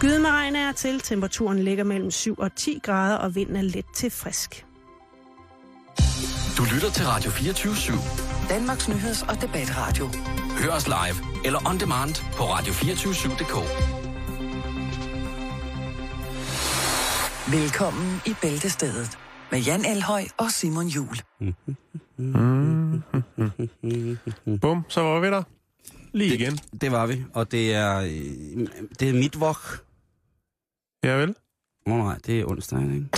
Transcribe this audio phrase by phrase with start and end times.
[0.00, 1.00] Skyde med regn er til.
[1.00, 4.66] Temperaturen ligger mellem 7 og 10 grader, og vinden er let til frisk.
[6.58, 8.48] Du lytter til Radio 24 /7.
[8.48, 10.08] Danmarks Nyheds- og Debatradio.
[10.58, 13.56] Hør os live eller on demand på radio247.dk.
[17.52, 19.18] Velkommen i Bæltestedet
[19.50, 21.16] med Jan Elhøj og Simon Jul.
[24.62, 25.42] Bum, så var vi der.
[26.12, 26.58] Lige igen.
[26.80, 28.10] Det var vi, og det er, øh,
[29.00, 29.89] det er midtvok.
[31.04, 31.34] Ja vel.
[31.86, 33.06] Oh, nej, det er onsdag, ikke?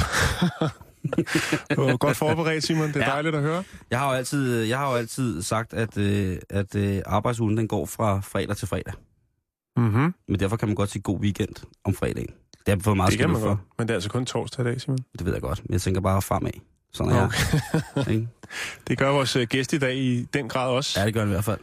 [1.77, 2.89] Du var godt forberedt, Simon.
[2.89, 3.07] Det er Ja.
[3.11, 3.65] dejligt at høre.
[3.91, 7.69] Jeg har jo altid, jeg har jo altid sagt, at, øh, at øh, arbejdsugen den
[7.69, 8.93] går fra fredag til fredag.
[9.77, 10.15] Mm-hmm.
[10.29, 11.55] Men derfor kan man godt sige god weekend
[11.85, 12.27] om fredagen.
[12.27, 13.49] Det har jeg fået meget Det kan skidt man for.
[13.49, 13.59] godt.
[13.79, 14.99] Men det er altså kun torsdag i dag, Simon.
[15.19, 16.51] Det ved jeg godt, men jeg tænker bare fremad.
[16.93, 17.17] Sådan er
[17.97, 18.09] jeg.
[18.15, 18.29] Ikke?
[18.89, 21.01] Det gør vores øh, gæst i dag i den grad også.
[21.01, 21.61] Ja, det gør det i hvert fald.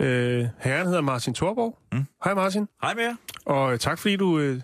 [0.00, 1.78] Øh, herren hedder Martin Thorborg.
[1.92, 2.04] Mm.
[2.24, 2.68] Hej Martin.
[2.82, 3.14] Hej med jer.
[3.46, 4.60] Og øh, tak fordi du øh,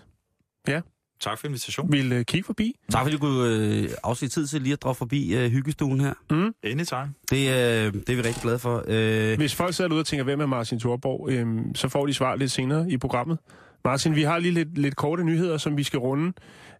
[1.23, 1.91] Tak for invitationen.
[1.91, 2.75] ville øh, kigge forbi.
[2.91, 6.13] Tak fordi du kunne øh, afse tid til lige at droppe forbi øh, hyggestuen her.
[6.31, 6.53] Mm.
[6.63, 7.13] Anytime.
[7.29, 8.83] Det, øh, det er vi rigtig glade for.
[8.87, 12.13] Øh, Hvis folk sidder derude og tænker, hvem er Martin Thorborg, øh, så får de
[12.13, 13.37] svar lidt senere i programmet.
[13.85, 16.33] Martin, vi har lige lidt, lidt korte nyheder, som vi skal runde.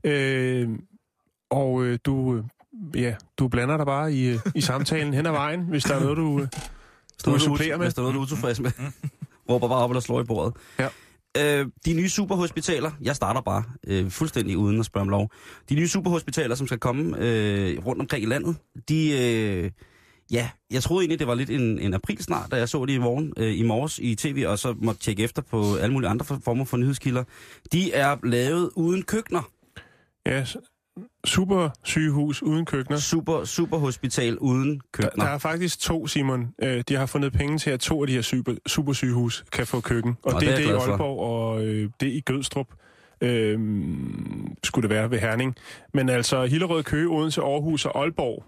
[0.04, 0.70] Øh,
[1.52, 2.44] og øh, du, øh,
[3.02, 6.00] ja, du blander dig bare i, øh, i samtalen hen ad vejen, hvis der er
[6.00, 6.24] noget, du...
[6.34, 6.50] Øh, vil
[7.26, 7.86] noget, du- supplere med?
[7.86, 8.72] Hvis der er noget, du er utilfreds med.
[9.50, 10.54] Råber bare op eller slår i bordet.
[10.80, 10.88] Ja.
[11.38, 15.32] Øh, de nye superhospitaler, jeg starter bare øh, fuldstændig uden at spørge om lov.
[15.70, 18.56] De nye superhospitaler, som skal komme øh, rundt omkring i landet,
[18.90, 19.12] de...
[19.22, 19.72] Øh,
[20.32, 22.94] ja, jeg troede egentlig, det var lidt en, en april snart, da jeg så det
[22.94, 26.10] i morgen, øh, i morges i tv, og så måtte tjekke efter på alle mulige
[26.10, 27.24] andre former for nyhedskilder.
[27.72, 29.42] De er lavet uden køkkener.
[30.26, 30.46] ja,
[31.26, 33.00] super sygehus uden køkkener.
[33.00, 35.26] Super, superhospital uden Der, køkkener.
[35.26, 36.54] der er faktisk to, Simon.
[36.64, 39.82] Øh, de har fundet penge til, at to af de her super, supersygehus kan få
[39.82, 40.18] køkken.
[40.24, 40.92] Og Nå, det, det er det i glad for.
[40.92, 42.68] Aalborg, og øh, det er i Gødstrup.
[43.22, 43.60] Øh,
[44.64, 45.56] skulle det være ved Herning.
[45.94, 48.44] Men altså, Hillerød, Køge, Odense, Aarhus og Aalborg,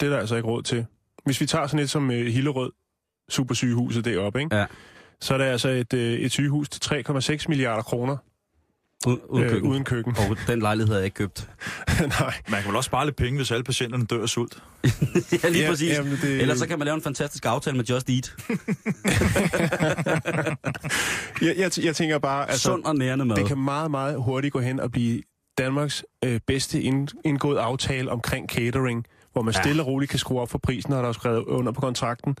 [0.00, 0.86] det er der altså ikke råd til.
[1.24, 2.72] Hvis vi tager sådan et som øh, Hillerød,
[3.28, 4.56] supersygehuset deroppe, ikke?
[4.56, 4.66] Ja.
[5.20, 8.16] så er det altså et, øh, et sygehus til 3,6 milliarder kroner
[9.06, 9.70] Uden, uden øh, køkken.
[9.70, 10.16] uden køkken.
[10.18, 11.48] Og den lejlighed har jeg ikke købt.
[12.20, 12.34] Nej.
[12.48, 14.54] Man kan vel også spare lidt penge, hvis alle patienterne dør af sult.
[15.44, 15.92] ja, lige Ja, præcis.
[15.92, 18.34] jamen, det- Ellers så kan man lave en fantastisk aftale med Just Eat.
[21.42, 23.36] Jeg, jeg, jeg tænker bare, Altså, altså, Sund og nærende mad.
[23.36, 25.22] det kan meget, meget hurtigt gå hen og blive
[25.58, 29.62] Danmarks øh, bedste ind, indgået aftale omkring catering, hvor man Ja.
[29.62, 32.36] stille og roligt kan skrue op for prisen, når der er skrevet under på kontrakten.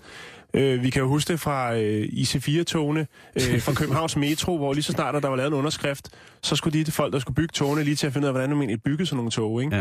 [0.54, 4.82] Øh, vi kan jo huske det fra øh, IC4-togene, øh, fra Københavns Metro, hvor lige
[4.82, 6.08] så snart der var lavet en underskrift,
[6.42, 8.50] så skulle de folk, der skulle bygge togene, lige til at finde ud af, hvordan
[8.50, 9.62] man egentlig bygge sådan nogle tog.
[9.62, 9.76] Ikke?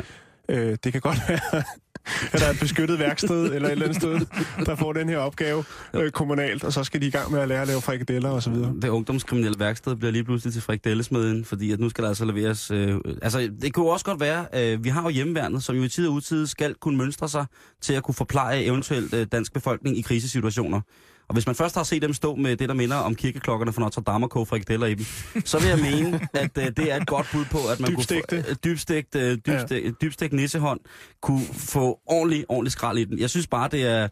[0.50, 0.56] Ja.
[0.56, 1.64] Øh, det kan godt være,
[2.34, 4.20] at der er et beskyttet værksted eller et eller andet sted,
[4.66, 5.64] der får den her opgave
[5.94, 8.44] øh, kommunalt, og så skal de i gang med at lære at lave frikadeller og
[8.44, 8.74] så videre.
[8.82, 12.72] Det ungdomskriminelle værksted bliver lige pludselig til frikadellesmeden, fordi at nu skal der altså leveres...
[12.72, 15.90] Øh, altså, det kunne også godt være, øh, vi har jo hjemmeværnet, som jo i
[15.90, 17.46] tid og utid skal kunne mønstre sig
[17.82, 20.82] til at kunne forpleje eventuelt øh, dansk befolkning i krisesituationer.
[21.32, 23.82] Og hvis man først har set dem stå med det, der minder om kirkeklokkerne fra
[23.82, 25.06] Notre Dame og koge frikadeller i dem,
[25.46, 28.36] så vil jeg mene, at øh, det er et godt bud på, at man Dybstegte.
[28.36, 29.92] kunne få, øh, dybstegt, øh, dybstegt, ja.
[30.02, 30.80] dybstegt nissehånd
[31.22, 33.20] kunne få ordentlig, ordentlig skrald i den.
[33.20, 34.08] Jeg synes bare, det er...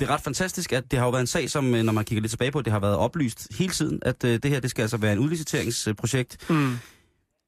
[0.00, 2.04] Det er ret fantastisk, at det har jo været en sag, som, øh, når man
[2.04, 4.70] kigger lidt tilbage på, det har været oplyst hele tiden, at øh, det her det
[4.70, 6.50] skal altså være en udliciteringsprojekt.
[6.50, 6.78] Mm.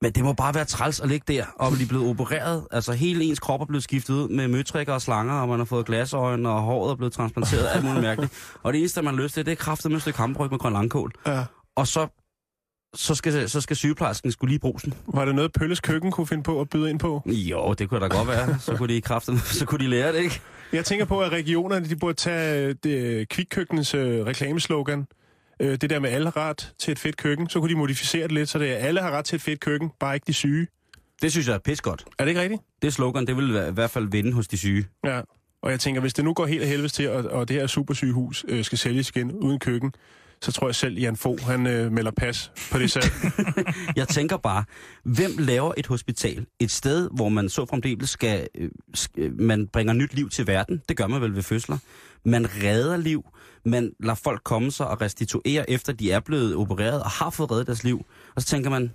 [0.05, 2.67] Men det må bare være træls at ligge der og blive blevet opereret.
[2.71, 5.65] Altså hele ens krop er blevet skiftet ud med møtrikker og slanger, og man har
[5.65, 8.33] fået glasøjne, og håret er blevet transplanteret, alt muligt mærkeligt.
[8.63, 10.59] Og det eneste, man har lyst til, det er kraftet med et stykke hamburg med
[10.59, 11.13] grøn langkål.
[11.27, 11.45] Ja.
[11.77, 12.07] Og så,
[12.95, 14.95] så, skal, så skal sygeplejersken skulle lige brusen.
[15.07, 17.23] Var det noget, Pølles Køkken kunne finde på at byde ind på?
[17.27, 18.59] Jo, det kunne da godt være.
[18.59, 20.41] Så kunne de kraftet, så kunne de lære det, ikke?
[20.73, 25.07] Jeg tænker på, at regionerne de burde tage øh, det, kvikkøkkenens øh, reklameslogan.
[25.61, 27.49] Øh, det der med alle har ret til et fedt køkken.
[27.49, 29.61] Så kunne de modificere det lidt, så det er alle har ret til et fedt
[29.61, 30.67] køkken, bare ikke de syge.
[31.23, 32.05] Det synes jeg er pis godt.
[32.19, 32.63] Er det ikke rigtigt?
[32.83, 34.87] Det slogan, det vil i hvert fald vinde hos de syge.
[35.05, 35.21] Ja.
[35.63, 37.67] Og jeg tænker, hvis det nu går helt af helvedes til, og, og det her
[37.67, 39.93] supersygehus øh, skal sælges igen uden køkken,
[40.43, 43.05] så tror jeg selv, Jan Fogh, han øh, melder pas på det selv.
[43.97, 44.65] Jeg tænker bare,
[45.05, 46.47] hvem laver et hospital?
[46.61, 50.47] Et sted, hvor man så fremdeles skal, øh, skal, øh, man bringer nyt liv til
[50.47, 50.83] verden.
[50.89, 51.79] Det gør man vel ved fødsler.
[52.25, 53.25] Man redder liv.
[53.65, 57.51] Man lader folk komme sig og restituere, efter de er blevet opereret og har fået
[57.51, 58.07] reddet deres liv.
[58.35, 58.91] Og så tænker man,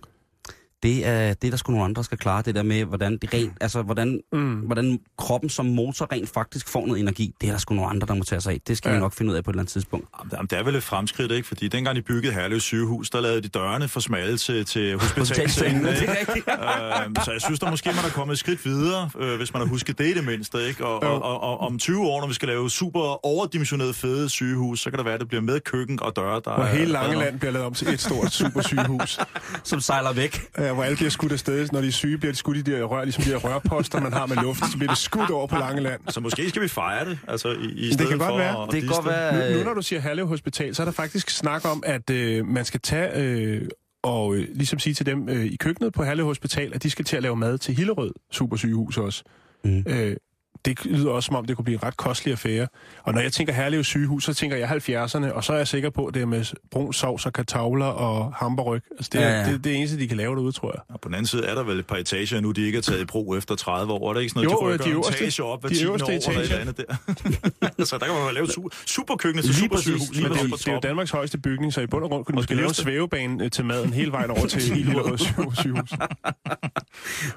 [0.84, 2.42] det er det, er der sgu nogle andre der skal klare.
[2.42, 4.54] Det der med, hvordan, det rent, altså, hvordan, mm.
[4.56, 7.34] hvordan kroppen som motor rent faktisk får noget energi.
[7.42, 8.60] Det er der sgu nogle andre, der må tage sig af.
[8.68, 8.96] Det skal ja.
[8.96, 10.08] vi nok finde ud af på et eller andet tidspunkt.
[10.34, 11.48] Jamen, det er vel et fremskridt, ikke?
[11.48, 15.90] Fordi dengang de byggede Herlev sygehus, der lavede de dørene for smalle til, til hospitalsengene.
[15.90, 16.14] Det ikke?
[16.20, 16.46] rigtigt.
[17.06, 19.62] Øhm, så jeg synes, der måske man er kommet et skridt videre, øh, hvis man
[19.62, 20.68] har husket det i det mindste.
[20.68, 20.86] Ikke?
[20.86, 24.80] Og, og, og, og om 20 år, når vi skal lave super overdimensioneret fede sygehus,
[24.80, 26.92] så kan det være, at det bliver med køkken og døre, der Og er- hele
[26.92, 29.20] Langeland bliver lavet om til et stort supersygehus.
[29.64, 30.42] Som sejler væk.
[30.58, 30.69] Ja.
[30.70, 31.68] Der, hvor alle bliver skudt afsted.
[31.72, 34.02] Når de er syge, bliver de skudt i de her rør, ligesom de her rørposter,
[34.02, 34.72] man har med luft.
[34.72, 36.02] Så bliver det skudt over på Langeland.
[36.10, 38.68] Så måske skal vi fejre det, altså i, i Det stedet kan godt for være.
[38.72, 39.50] Det kan godt være...
[39.50, 42.10] Nu, nu øh, når du siger Herlev Hospital, så er der faktisk snak om, at
[42.10, 43.62] øh, man skal tage øh,
[44.04, 47.06] og øh, ligesom sige til dem øh, i køkkenet på Herlev Hospital, at de skal
[47.06, 49.24] til at lave mad til Hillerød Supersygehus også.
[49.64, 49.84] Mm.
[49.88, 50.16] Øh,
[50.66, 52.68] det lyder også som om, det kunne blive en ret kostelig affære.
[53.04, 55.90] Og når jeg tænker Herlev sygehus, så tænker jeg 70'erne, og så er jeg sikker
[55.90, 58.82] på, at det er med brun sovs og kartofler og hamburg.
[58.92, 59.52] Altså, det er Ja, ja, ja.
[59.54, 60.82] Det, det eneste, de kan lave derude, tror jeg.
[60.90, 62.82] Og på den anden side er der vel et par etager nu, de ikke er
[62.82, 64.10] taget i brug efter 30 år.
[64.10, 65.86] Er det ikke sådan noget, Jo, de rykker de øverste- etage op hver de 10
[65.88, 65.94] år
[66.30, 67.86] eller et andet der.
[67.86, 70.16] så der kan man lave su- superkøkkenet til Lige præcis, supersygehus.
[70.16, 70.80] lige Men det, er, det er jo.
[70.80, 73.52] Danmarks højeste bygning, så i bund og grund kunne du det lave en svævebane øh,
[73.52, 75.90] til maden hele vejen over til Hillerød sygehus.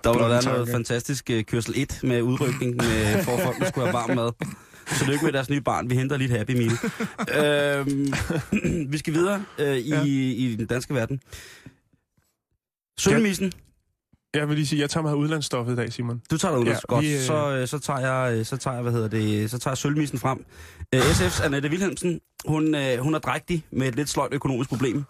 [0.04, 3.86] Der var der noget fantastisk uh, kørsel 1 med udrykning, med, for at folk skulle
[3.86, 4.32] have varm mad.
[4.98, 5.90] Tillykke med deres nye barn.
[5.90, 6.72] Vi henter lige et Happy Meal.
[7.80, 8.12] øhm,
[8.92, 10.02] vi skal videre uh, i, Ja.
[10.04, 11.20] i den danske verden.
[12.98, 13.52] Sølvmissen,
[14.34, 16.22] Jeg vil lige sige, jeg tager mig af udlandsstoffet i dag, Simon.
[16.30, 17.04] du tager dig ud Ja, ja, godt.
[17.04, 19.58] vi, øh, Så, øh, så tager jeg, øh, så tager jeg, hvad hedder det, så
[19.58, 20.44] tager jeg sølvmissen frem.
[20.96, 25.04] SF's Annette Wilhelmsen, hun, hun er drægtig med et lidt sløjt økonomisk problem.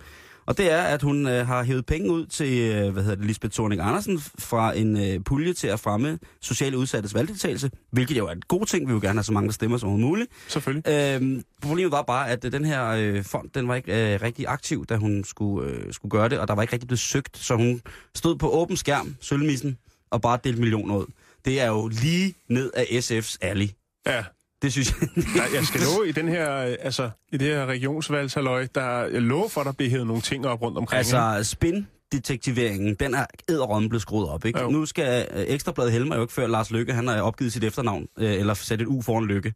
[0.47, 3.27] Og det er, at hun øh, har hævet penge ud til, øh, hvad hedder det,
[3.27, 8.27] Lisbeth Thorning Andersen fra en øh, pulje til at fremme sociale udsattes valgdeltagelse, hvilket jo
[8.27, 8.89] er en god ting.
[8.89, 10.31] Vi vil gerne have så mange stemmer som muligt.
[10.49, 10.89] Selvfølgelig.
[11.23, 14.45] Øhm, problemet var bare, at øh, den her øh, fond, den var ikke øh, rigtig
[14.49, 17.39] aktiv, da hun skulle, øh, skulle gøre det, og der var ikke rigtig blevet søgt,
[17.39, 17.81] så hun
[18.15, 19.79] stod på åben skærm, sølvmissen,
[20.11, 21.07] og bare delte millioner ud.
[21.45, 23.69] Det er jo lige ned af SF's alley.
[24.07, 24.25] Ja.
[24.63, 25.09] Det synes jeg.
[25.37, 26.49] Nej, jeg skal love i den her,
[26.81, 30.47] altså, i det her regionsvalgsaløj, der jeg lover for, at der bliver hævet nogle ting
[30.47, 30.99] op rundt omkring.
[30.99, 34.61] altså, spin detektiveringen, den er æderrømme blevet skruet op, ikke?
[34.61, 34.71] Jo.
[34.71, 38.07] Nu skal øh, Ekstrabladet Helmer jo ikke før Lars Lykke, han har opgivet sit efternavn,
[38.19, 39.55] øh, eller sat et U foran Lykke.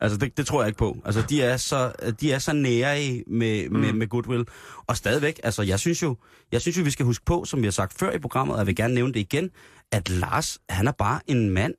[0.00, 0.96] Altså, det, det tror jeg ikke på.
[1.04, 3.76] Altså, de er så, de er så nære i med, mm.
[3.76, 4.44] med, med goodwill.
[4.86, 6.16] Og stadigvæk, altså, jeg synes jo,
[6.52, 8.58] jeg synes jo, vi skal huske på, som vi har sagt før i programmet, og
[8.58, 9.50] jeg vil gerne nævne det igen,
[9.92, 11.74] at Lars, han er bare en mand,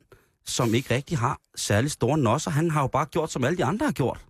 [0.46, 2.52] som ikke rigtig har særlig store nosser.
[2.52, 4.26] Han har jo bare gjort, som alle de andre har gjort.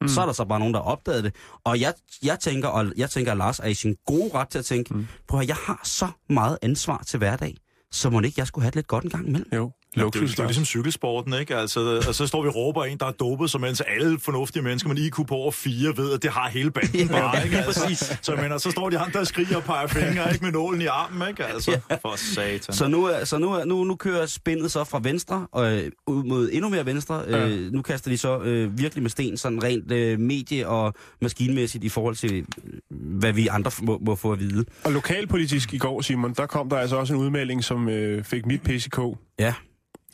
[0.00, 0.08] Mm.
[0.08, 1.34] Så er der så bare nogen, der har opdaget det.
[1.64, 4.58] Og jeg, jeg tænker, og jeg tænker, at Lars er i sin gode ret til
[4.58, 5.06] at tænke, mm.
[5.28, 7.56] prøv at jeg har så meget ansvar til hverdag,
[7.92, 9.48] så må det ikke, jeg skulle have det lidt godt en gang imellem.
[9.54, 10.30] Jo, Ja, det, er, jo- luksus.
[10.30, 11.56] det er jo ligesom cykelsporten, ikke?
[11.56, 14.62] Altså, og så står vi og råber en, der er dopet, så mens alle fornuftige
[14.62, 17.56] mennesker med en IQ på over fire ved, at det har hele banden bare, ikke?
[17.58, 20.44] Altså, så, mener, så står de andre og skriger og peger fingre, ikke?
[20.44, 21.44] Med nålen i armen, ikke?
[21.46, 22.74] Altså, for satan.
[22.74, 25.90] Så nu, er, så nu, er, nu, nu kører spændet så fra venstre og øh,
[26.06, 27.22] ud mod endnu mere venstre.
[27.26, 31.84] Øh, nu kaster de så øh, virkelig med sten, sådan rent øh, medie- og maskinmæssigt
[31.84, 32.44] i forhold til,
[32.90, 34.64] hvad vi andre må, må få at vide.
[34.84, 38.46] Og lokalpolitisk i går, Simon, der kom der altså også en udmelding, som øh, fik
[38.46, 38.98] mit PCK.
[39.38, 39.54] Ja,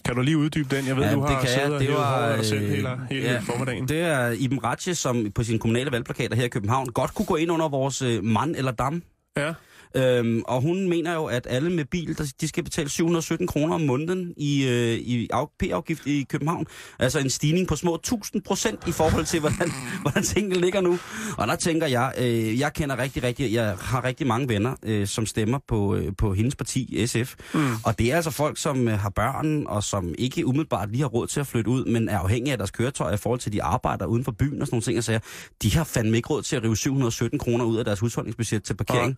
[0.07, 0.87] Kan du lige uddybe den?
[0.87, 1.49] Jeg ved, Ja, du det har jeg.
[1.49, 3.39] siddet og Det var, dig selv øh, hele, hele ja.
[3.39, 3.89] formiddagen.
[3.89, 7.37] det er Iben Ratche, som på sine kommunale valgplakater her i København godt kunne gå
[7.37, 9.03] ind under vores øh, mand eller dam.
[9.37, 9.53] Ja.
[9.97, 13.75] Øhm, og hun mener jo, at alle med bil, der, de skal betale 717 kroner
[13.75, 16.67] om måneden i, øh, i af- P-afgift i København.
[16.99, 19.73] Altså en stigning på små 1000 procent i forhold til, hvordan,
[20.03, 20.99] hvordan tingene ligger nu.
[21.39, 25.07] Og der tænker jeg, øh, jeg kender rigtig, rigtig, jeg har rigtig mange venner, øh,
[25.07, 27.35] som stemmer på, øh, på hendes parti, SF.
[27.55, 27.61] Mm.
[27.85, 31.09] Og det er altså folk, som øh, har børn, og som ikke umiddelbart lige har
[31.09, 33.63] råd til at flytte ud, men er afhængige af deres køretøj i forhold til, de
[33.63, 34.99] arbejder uden for byen og sådan nogle ting.
[34.99, 35.19] Og sager.
[35.63, 38.75] De har fandme ikke råd til at rive 717 kroner ud af deres husholdningsbudget til
[38.77, 39.17] parkering.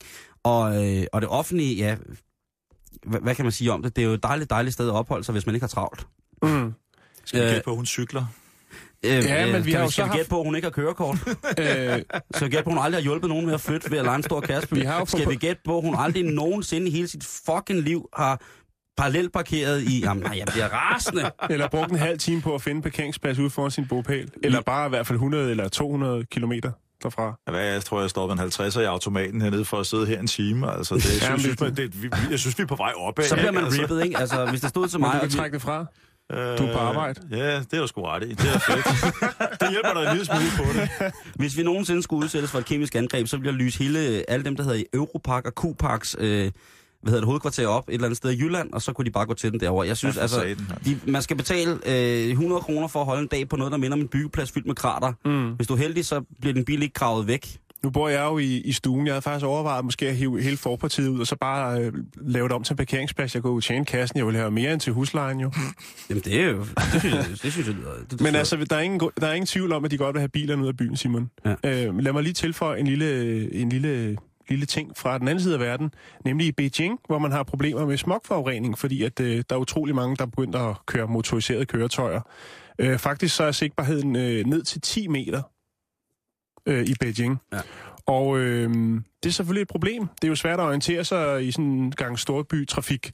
[0.49, 1.97] Og, øh, og det offentlige, ja,
[3.07, 3.97] hvad, hvad kan man sige om det?
[3.97, 6.07] Det er jo et dejligt, dejligt sted at opholde sig, hvis man ikke har travlt.
[6.43, 6.75] Mm.
[7.25, 8.25] Skal vi øh, gætte på, at hun cykler?
[9.05, 10.47] Øh, Ja, men vi kan har jo vi, så skal vi haft- gætte på, at
[10.47, 11.17] hun ikke har kørekort?
[11.59, 11.97] øh,
[12.41, 14.17] vi gætte på, at hun aldrig har hjulpet nogen med at flytte ved at lege
[14.17, 14.75] en stor kæreste?
[14.75, 17.25] Vi har jo Skal for- vi gætte på, at hun aldrig nogensinde i hele sit
[17.25, 18.41] fucking liv har
[18.97, 20.01] parallelt parkeret i...
[20.01, 21.31] Jamen, nej, jeg bliver rasende.
[21.51, 24.31] eller brugt en halv time på at finde en parkeringsplads ude foran sin bopæl.
[24.43, 27.39] Eller bare i hvert fald 100 eller 200 kilometer derfra.
[27.49, 30.27] Ja, jeg tror, jeg stopper en 50'er i automaten hernede for at sidde her en
[30.27, 30.73] time.
[30.73, 33.25] Altså, det, jeg, Jamen, synes, det- vi, jeg synes, vi er på vej opad.
[33.25, 33.83] Så bliver man ikke?
[33.83, 34.19] rippet, ikke?
[34.19, 35.15] Altså, hvis det stod til Men mig...
[35.15, 35.87] du kan trække det fra.
[36.33, 37.21] Øh, Du er på arbejde.
[37.31, 38.29] Ja, det er du sgu ret i.
[38.29, 38.85] Det er fedt.
[39.61, 41.13] det hjælper dig en lille smule på det.
[41.35, 44.45] Hvis vi nogensinde skulle udsættes for et kemisk angreb, så ville jeg lyse hele, alle
[44.45, 46.51] dem, der hedder Europark og Q-Parks, øh,
[47.03, 49.11] hvad hedder det, hovedkvarter op et eller andet sted i Jylland, og så kunne de
[49.11, 49.85] bare gå til den derover.
[49.85, 53.29] Jeg synes, for altså, de, man skal betale øh, 100 kroner for at holde en
[53.29, 55.13] dag på noget, der minder om en byggeplads fyldt med krater.
[55.25, 55.51] Mm.
[55.51, 57.59] Hvis du er heldig, så bliver din bil ikke gravet væk.
[57.83, 59.07] Nu bor jeg jo i, i stuen.
[59.07, 62.49] Jeg havde faktisk overvejet måske at hive hele forpartiet ud, og så bare øh, lave
[62.49, 63.35] det om til en parkeringsplads.
[63.35, 64.19] Jeg kunne jo tjene kassen.
[64.19, 65.53] Jeg ville have mere end til huslejen jo.
[66.11, 66.59] Jamen, det er jo...
[66.93, 67.91] Det synes jeg, det synes jeg lyder...
[68.11, 70.21] Det, Men altså, der er, ingen, der er ingen tvivl om, at de godt vil
[70.21, 71.31] have bilerne ud af byen, Simon.
[71.45, 71.87] Ja.
[71.87, 74.17] Øh, lad mig lige tilføje en lille, en lille,
[74.49, 75.91] lille ting fra den anden side af verden,
[76.25, 79.95] nemlig i Beijing, hvor man har problemer med smogforurening, fordi at, øh, der er utrolig
[79.95, 82.21] mange, der er begyndt at køre motoriserede køretøjer.
[82.79, 85.43] Øh, faktisk så er sigtbarheden øh, ned til 10 meter.
[86.67, 87.39] øh, i Beijing.
[87.53, 87.59] Ja.
[88.07, 88.71] Og øh,
[89.23, 90.03] det er selvfølgelig et problem.
[90.07, 93.13] Det er jo svært at orientere sig i sådan en gang storbytrafik.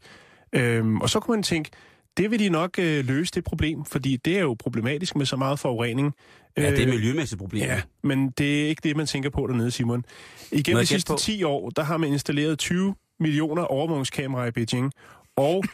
[0.53, 1.71] Øh, og så kunne man tænke,
[2.17, 5.37] det vil de nok øh, løse det problem, fordi det er jo problematisk med så
[5.37, 6.15] meget forurening.
[6.57, 7.63] Ja, det er et Øh, miljømæssigt problem.
[7.63, 10.05] Ja, men det er ikke det, man tænker på dernede, Simon.
[10.53, 11.19] Igennem de sidste på?
[11.19, 14.93] 10 år, der har man installeret 20 millioner overvågningskameraer i Beijing.
[15.37, 15.65] Og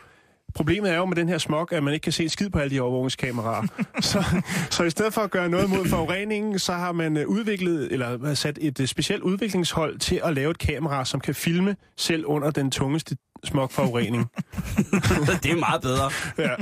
[0.54, 2.59] problemet er jo med den her smog, at man ikke kan se en skid på
[2.59, 3.66] alle de overvågningskameraer.
[4.00, 4.25] så,
[4.70, 8.35] så i stedet for at gøre noget mod forureningen, så har man øh, udviklet, eller
[8.35, 12.50] sat et øh, specielt udviklingshold til at lave et kamera, som kan filme selv under
[12.50, 14.30] den tungeste smogforurening.
[15.42, 16.11] det er meget bedre.
[16.38, 16.54] ja,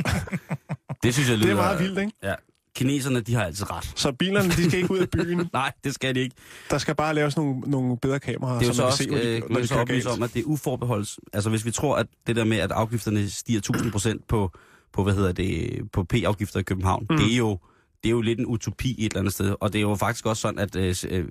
[1.02, 1.46] Det synes jeg lyder...
[1.46, 2.12] det er meget vildt, ikke?
[2.22, 2.34] Ja.
[2.76, 3.92] Kineserne, de har altid ret.
[3.96, 5.48] Så bilerne, de skal ikke ud af byen.
[5.52, 6.36] Nej, det skal de ikke.
[6.70, 9.04] Der skal bare laves nogle, nogle bedre kameraer, Det er jo så man også, kan
[9.04, 11.18] se, hvor de, øh, når de så om, at det er uforbeholds...
[11.32, 14.50] Altså hvis vi tror, at det der med, at afgifterne stiger 1000 procent på,
[14.92, 17.16] på, hvad hedder det, på P-afgifter i København, mm.
[17.16, 17.58] det er jo
[18.02, 19.54] det er jo lidt en utopi et eller andet sted.
[19.60, 21.24] Og det er jo faktisk også sådan, at øh, øh,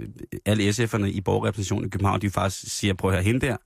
[0.46, 3.58] alle SF'erne i borgerrepræsentationen i København, de faktisk siger, prøv at høre hende der,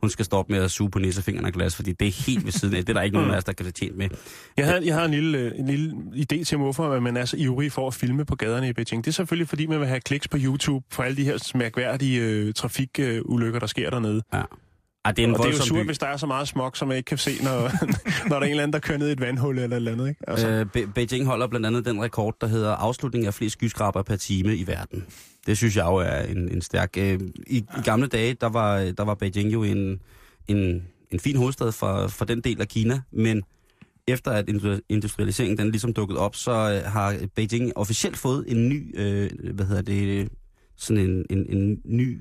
[0.00, 2.52] hun skal stoppe med at suge på næsefingrene af glas, fordi det er helt ved
[2.52, 2.80] siden af.
[2.80, 4.08] Det er der ikke nogen af os, der kan det tjent med.
[4.56, 7.36] Jeg havde, jeg havde en, lille, øh, en lille idé til, hvorfor man er så
[7.36, 9.04] ivrig for at filme på gaderne i Beijing.
[9.04, 12.20] Det er selvfølgelig, fordi man vil have kliks på YouTube for alle de her mærkværdige
[12.20, 14.22] øh, trafikulykker, der sker dernede.
[14.34, 14.42] Ja.
[15.06, 15.86] Ej, det er en Og det er jo surt, by.
[15.86, 17.70] hvis der er så meget smog, som man ikke kan se, når,
[18.28, 19.92] når der er en eller anden, der kører ned i et vandhul eller et eller
[19.92, 20.08] andet.
[20.08, 20.20] Ikke?
[20.30, 24.02] Altså, Øh, Be- Beijing holder blandt andet den rekord, der hedder afslutning af flest skyskraber
[24.02, 25.04] per time i verden.
[25.46, 26.90] Det synes jeg jo er en, en stærk...
[26.98, 30.00] Øh, i, I gamle dage, der var, der var Beijing jo en,
[30.48, 33.42] en, en fin hovedstad for, for den del af Kina, men
[34.08, 38.68] efter at indu- industrialiseringen den ligesom dukket op, så øh, har Beijing officielt fået en
[38.68, 40.28] ny, øh, hvad hedder det,
[40.76, 42.18] sådan en, en, en ny,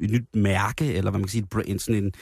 [0.00, 2.12] et nyt mærke, eller hvad man kan sige, en, sådan en,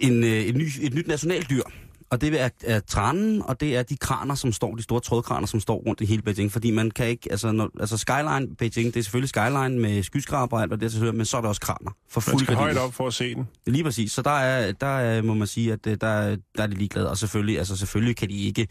[0.00, 1.62] en, øh, et, ny, et nyt nationaldyr.
[2.10, 5.46] Og det er, er tranen, og det er de kraner, som står, de store trådkraner,
[5.46, 6.52] som står rundt i hele Beijing.
[6.52, 10.56] Fordi man kan ikke, altså, når, altså Skyline Beijing, det er selvfølgelig Skyline med skyskraber
[10.56, 11.90] og alt, hvad det er, selvfølgelig, men så er der også kraner.
[12.08, 13.48] For man fuld skal højt op for at se den.
[13.66, 14.12] Lige præcis.
[14.12, 16.74] Så der er, der er, må man sige, at øh, der, er- der er de
[16.74, 17.10] ligeglade.
[17.10, 18.66] Og selvfølgelig, altså selvfølgelig kan de ikke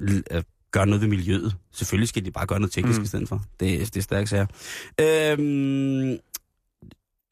[0.00, 1.56] øh, gøre noget ved miljøet.
[1.72, 2.98] Selvfølgelig skal de bare gøre noget teknisk.
[2.98, 3.04] Mm.
[3.04, 3.42] i stedet for.
[3.60, 4.46] Det, det er stærkt sager.
[5.00, 6.18] Øhm,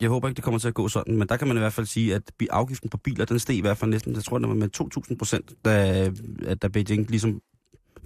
[0.01, 1.73] jeg håber ikke, det kommer til at gå sådan, men der kan man i hvert
[1.73, 4.49] fald sige, at afgiften på biler, den steg i hvert fald næsten, jeg tror, den
[4.49, 4.69] var med
[5.11, 6.11] 2.000 procent, da,
[6.63, 7.41] da Beijing ligesom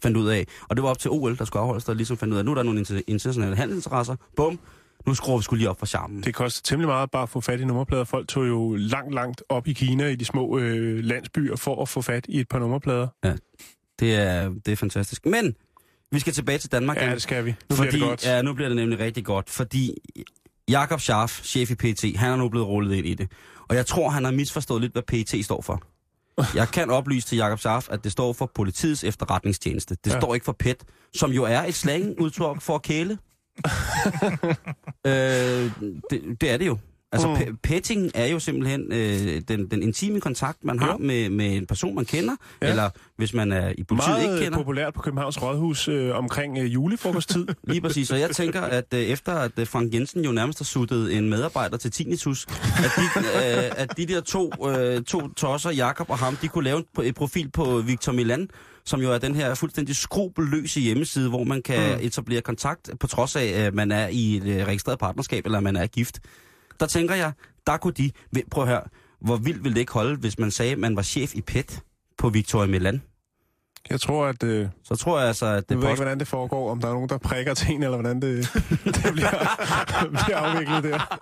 [0.03, 0.47] fandt ud af.
[0.69, 2.51] Og det var op til OL, der skulle afholdes, der ligesom fandt ud af, nu
[2.51, 4.17] er der nogle inter- internationale handelsinteresser.
[4.37, 4.59] Bum,
[5.07, 6.23] nu skruer vi skulle lige op for charmen.
[6.23, 8.05] Det koster temmelig meget bare at få fat i nummerplader.
[8.05, 11.89] Folk tog jo langt, langt op i Kina i de små øh, landsbyer for at
[11.89, 13.09] få fat i et par nummerplader.
[14.01, 15.27] Det er, det er fantastisk.
[15.27, 15.55] Men
[16.13, 16.97] vi skal tilbage til Danmark.
[16.97, 17.55] Ja, det skal vi.
[17.71, 18.27] Nu fordi, bliver det godt.
[18.27, 19.95] Ja, nu bliver det nemlig rigtig godt, fordi
[20.71, 23.29] Jakob Scharf, chef i PT, han er nu blevet rullet ind i det.
[23.69, 25.83] Og jeg tror, han har misforstået lidt, hvad PT står for.
[26.55, 29.97] Jeg kan oplyse til Jakob Scharf, at det står for Politiets Efterretningstjeneste.
[30.05, 30.21] Det Ja.
[30.21, 33.19] står ikke for PET, som jo er et slangudtryk for at kæle.
[35.07, 35.71] øh,
[36.11, 36.79] det, det er det jo.
[37.15, 37.57] Altså, Mm.
[37.63, 40.97] petting er jo simpelthen øh, den, den intime kontakt, man har Ja.
[40.97, 42.69] med, med en person, man kender, Ja.
[42.71, 44.59] eller hvis man er i politiet ikke Meget kender.
[44.59, 47.47] populært på Københavns Rådhus øh, omkring øh, julefrokosttid.
[47.69, 50.65] Lige præcis, og jeg tænker, at øh, efter at øh, Frank Jensen jo nærmest har
[50.65, 52.47] suttet en medarbejder til Tinnitus,
[52.85, 56.65] at de, øh, at de der to, øh, to tosser, Jakob og ham, de kunne
[56.65, 58.49] lave et profil på Victor Milan,
[58.85, 62.07] som jo er den her fuldstændig skrupelløse hjemmeside, hvor man kan mm.
[62.07, 65.77] etablere kontakt, på trods af, at man er i et øh, registreret partnerskab, eller man
[65.77, 66.19] er gift.
[66.81, 67.33] Der tænker jeg,
[67.67, 68.11] der kunne de...
[68.33, 68.83] Ved- Prøv at høre,
[69.21, 71.81] hvor vildt ville det ikke holde, hvis man sagde, at man var chef i PET
[72.19, 73.03] på Victoria Milan?
[73.91, 74.43] Jeg tror, at...
[74.43, 75.99] Øh, Så tror jeg altså, at jeg det ved ikke, post...
[76.03, 78.49] hvordan det foregår, om der er nogen, der prikker til en, eller hvordan det,
[78.85, 79.57] det bliver,
[80.25, 81.19] bliver afviklet der.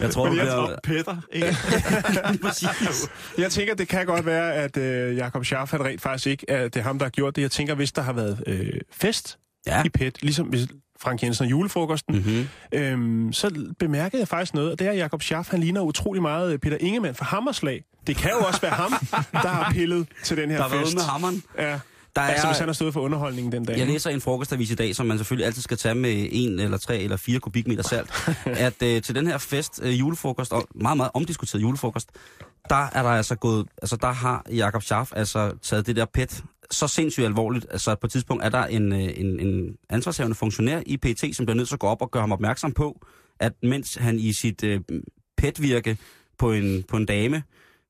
[0.00, 0.66] Jeg tror, Men det jeg bliver...
[0.66, 1.56] tror, Peter, ikke?
[2.42, 3.08] Præcis.
[3.38, 6.74] Jeg tænker, det kan godt være, at øh, Jakob Scharf han rent faktisk ikke, at
[6.74, 7.42] det er ham, der har gjort det.
[7.42, 9.82] Jeg tænker, hvis der har været øh, fest Ja.
[9.84, 10.66] i PET, ligesom hvis
[11.02, 12.48] Frank Jensen og julefrokosten, Mm-hmm.
[12.74, 16.52] øhm, så bemærkede jeg faktisk noget, og det er, Jakob Schaff, han ligner utrolig meget
[16.52, 17.84] øh, Peter Ingemann fra Hammerslag.
[18.06, 18.92] Det kan jo også være ham,
[19.32, 20.94] der har pillet til den her Der var ude fest.
[20.94, 21.42] med hammeren.
[21.58, 21.78] Ja.
[22.16, 23.78] Der Altså, hvis han er, har stået for underholdningen den dag.
[23.78, 26.78] jeg læser en frokostavis i dag, som man selvfølgelig altid skal tage med en eller
[26.78, 28.10] tre eller fire kubikmeter salt,
[28.46, 32.08] at øh, til den her fest, øh, julefrokost, og meget, meget omdiskuteret julefrokost,
[32.68, 36.42] der er der altså gået, altså der har Jakob Schaff altså taget det der pet
[36.72, 40.80] så sindssygt alvorligt, altså på et tidspunkt er der en, øh, en, en ansvarshavende funktionær
[40.86, 43.00] i PT, som bliver nødt til at gå op og gøre ham opmærksom på,
[43.40, 44.80] at mens han i sit øh,
[45.36, 45.98] pet-virke
[46.38, 47.42] på en, på en dame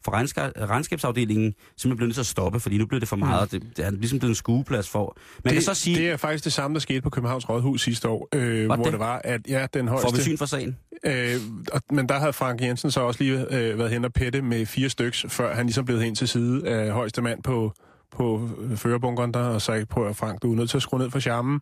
[0.05, 3.53] fra regnska- regnskabsafdelingen simpelthen blev nødt til at stoppe, fordi nu blev det for meget.
[3.53, 5.17] Det, det er ligesom blevet en skueplads for.
[5.45, 7.83] Man det, kan så sige, det er faktisk det samme, der skete på Københavns Rådhus
[7.83, 8.93] sidste år, øh, hvor det?
[8.93, 10.23] det var, at ja, den får vi højeste...
[10.23, 10.77] syn for sagen.
[11.07, 11.37] Øh,
[11.73, 14.67] og, men der havde Frank Jensen så også lige øh, været hen og pette med
[14.67, 17.73] fire styks, før han ligesom blev hen til side af højeste mand på,
[18.12, 21.00] på øh, førerbunkeren der, og sagde, prøv at Frank, du er nødt til at skrue
[21.00, 21.61] ned for charmen.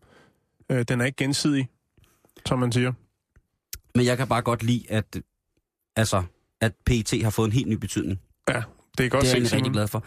[0.71, 1.69] Øh, den er ikke gensidig.
[2.47, 2.93] som man siger.
[3.95, 5.21] Men jeg kan bare godt lide, at,
[5.97, 6.23] altså,
[6.61, 8.21] at PET har fået en helt ny betydning.
[8.49, 8.63] Ja,
[8.99, 10.05] det er godt Det er jeg rigtig glad for.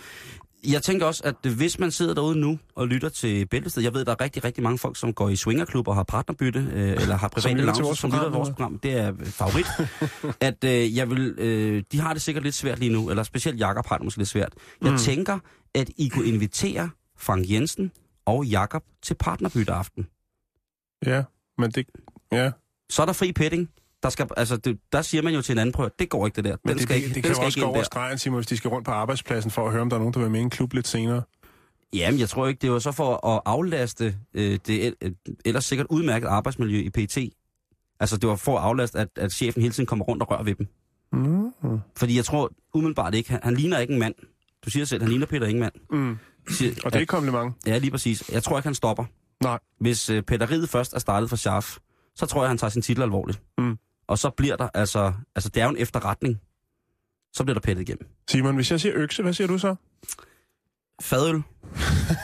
[0.67, 4.05] Jeg tænker også, at hvis man sidder derude nu og lytter til Bæltested, jeg ved,
[4.05, 7.15] der er rigtig, rigtig mange folk, som går i swingerklub og har partnerbytte, øh, eller
[7.17, 8.79] har private lounges, vores som lytter til vores program.
[8.79, 9.65] Det er øh, favorit.
[10.47, 13.59] at øh, jeg vil, øh, de har det sikkert lidt svært lige nu, eller specielt
[13.59, 14.53] Jakob har det måske lidt svært.
[14.81, 14.97] Jeg Mm.
[14.97, 15.39] tænker,
[15.75, 17.92] at I kunne invitere Frank Jensen
[18.25, 20.08] og Jakob til partnerbytteaften.
[21.06, 21.24] Ja,
[21.58, 21.86] men det...
[22.32, 22.51] Ja,
[22.89, 23.70] Så er der fri petting.
[24.03, 26.36] Der, skal, altså, det, der siger man jo til en anden prøve, det går ikke
[26.36, 26.51] det der.
[26.51, 28.38] Den men det, skal det, ikke, det, den kan skal også gå over stregen, Simon,
[28.38, 30.32] hvis de skal rundt på arbejdspladsen for at høre, om der er nogen, der vil
[30.32, 31.22] med i en klub lidt senere.
[31.94, 35.12] Jamen, jeg tror ikke, det var så for at aflaste øh, det øh,
[35.46, 37.18] ellers sikkert udmærket arbejdsmiljø i PT.
[38.00, 40.44] Altså, det var for at aflaste, at, at chefen hele tiden kommer rundt og rører
[40.44, 40.68] ved dem.
[41.13, 41.80] Mm.
[41.98, 44.15] Fordi jeg tror umiddelbart ikke, han, han ligner ikke en mand.
[44.65, 45.75] Du siger selv, han ligner Peter Ingemann.
[45.91, 46.17] Mm.
[46.50, 47.55] Siger, Og det er ikke kompliment.
[47.65, 48.29] ja, lige præcis.
[48.32, 49.05] Jeg tror ikke, han stopper.
[49.43, 49.60] Nej.
[49.79, 51.77] Hvis øh, Ride først er startet for Scharf,
[52.15, 53.41] så tror jeg, han tager sin titel alvorligt.
[53.58, 53.77] Mm.
[54.08, 56.41] Og så bliver der, altså, altså det er jo en efterretning.
[57.34, 58.08] Så bliver der pettet igennem.
[58.29, 59.75] Simon, hvis jeg siger økse, hvad siger du så?
[61.01, 61.41] Fadøl.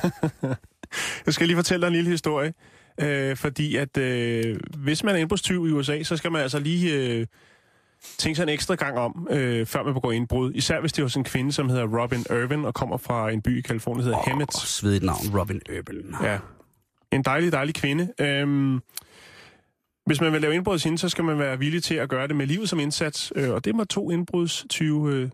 [1.26, 2.54] Jeg skal lige fortælle dig en lille historie.
[3.02, 6.96] Øh, fordi at øh, hvis man er indbrudstyv i USA, så skal man altså lige
[6.96, 7.26] øh,
[8.18, 10.54] tænke sig en ekstra gang om, øh, før man begår indbrud.
[10.54, 13.42] Især hvis det er hos en kvinde, som hedder Robin Irvin og kommer fra en
[13.42, 14.32] by i Kalifornien, der hedder oh.
[14.32, 14.54] Hemet.
[14.54, 16.16] Svedigt navn, Robin Irvin.
[16.24, 16.40] Ja.
[17.12, 18.14] En dejlig, dejlig kvinde.
[18.22, 18.80] Øhm,
[20.06, 22.36] hvis man vil lave indbrud hende, så skal man være villig til at gøre det
[22.36, 23.34] med livet som indsats.
[23.36, 25.30] Øh, og det må to indbrudstyve øh,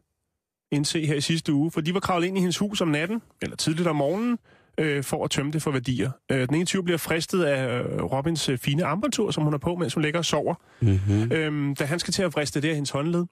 [0.72, 1.72] indse her i sidste uge.
[1.72, 4.38] For de var kravlet ind i hendes hus om natten, eller tidligt om morgenen,
[4.77, 6.12] øh, for at tømme det for værdier.
[6.32, 9.58] Øh, den ene tyv bliver fristet af øh, Robins øh, fine armbåndsur, som hun har
[9.58, 10.55] på, mens hun ligger og sover.
[10.82, 11.32] Mm-hmm.
[11.32, 13.25] Øhm, da han skal til at vriste det af hendes håndled,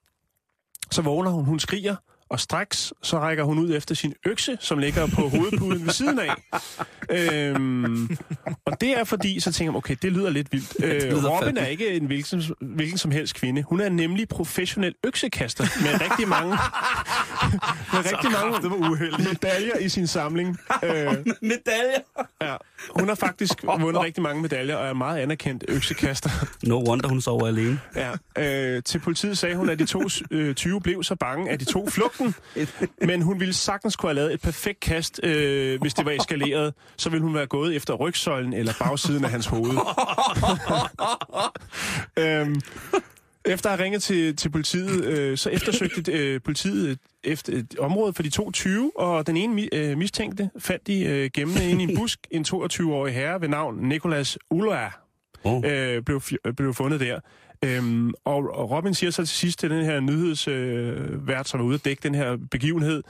[0.92, 1.96] så vågner hun, hun skriger,
[2.34, 6.20] og straks så rækker hun ud efter sin økse, som ligger på hovedpuden ved siden
[6.20, 6.30] af.
[7.10, 8.18] Øhm,
[8.66, 10.76] og det er fordi, så tænker man, okay, det lyder lidt vildt.
[10.84, 11.62] Øh, lyder Robin fandme.
[11.62, 13.64] er ikke en hvilken, hvilken som helst kvinde.
[13.64, 16.50] Hun er nemlig professionel øksekaster med rigtig mange,
[17.94, 19.28] med rigtig mange uheldig.
[19.28, 20.58] medaljer i sin samling.
[20.84, 20.92] Øh,
[21.42, 22.00] Medaljer.
[22.42, 22.56] ja.
[23.00, 26.30] Hun har faktisk vundet rigtig mange medaljer og er meget anerkendt øksekaster.
[26.64, 27.80] No wonder, hun sover alene.
[27.96, 28.12] Ja,
[28.76, 31.66] øh, til politiet sagde hun, at de to øh, 20 blev så bange, at de
[31.66, 32.23] tog flugten.
[33.08, 36.74] Men hun ville sagtens kunne have lavet et perfekt kast, øh, hvis det var eskaleret.
[36.98, 39.78] Så ville hun være gået efter rygsøjlen eller bagsiden af hans hoved.
[42.20, 42.62] øhm,
[43.46, 47.80] efter at have ringet til, til politiet, øh, så eftersøgte øh, politiet et, efter et
[47.80, 51.84] område for de to 20, og den ene øh, mistænkte fandt de øh, gemmende inde
[51.84, 54.92] i en busk en 22-årig herre ved navn Nicolas Uloa
[55.44, 55.64] Oh.
[55.66, 56.22] øh, blev,
[56.58, 57.20] blev fundet der.
[57.64, 61.64] Øhm, og, og Robin siger så til sidst til den her nyhedsvært, øh, som er
[61.64, 63.04] ude at dække den her begivenhed,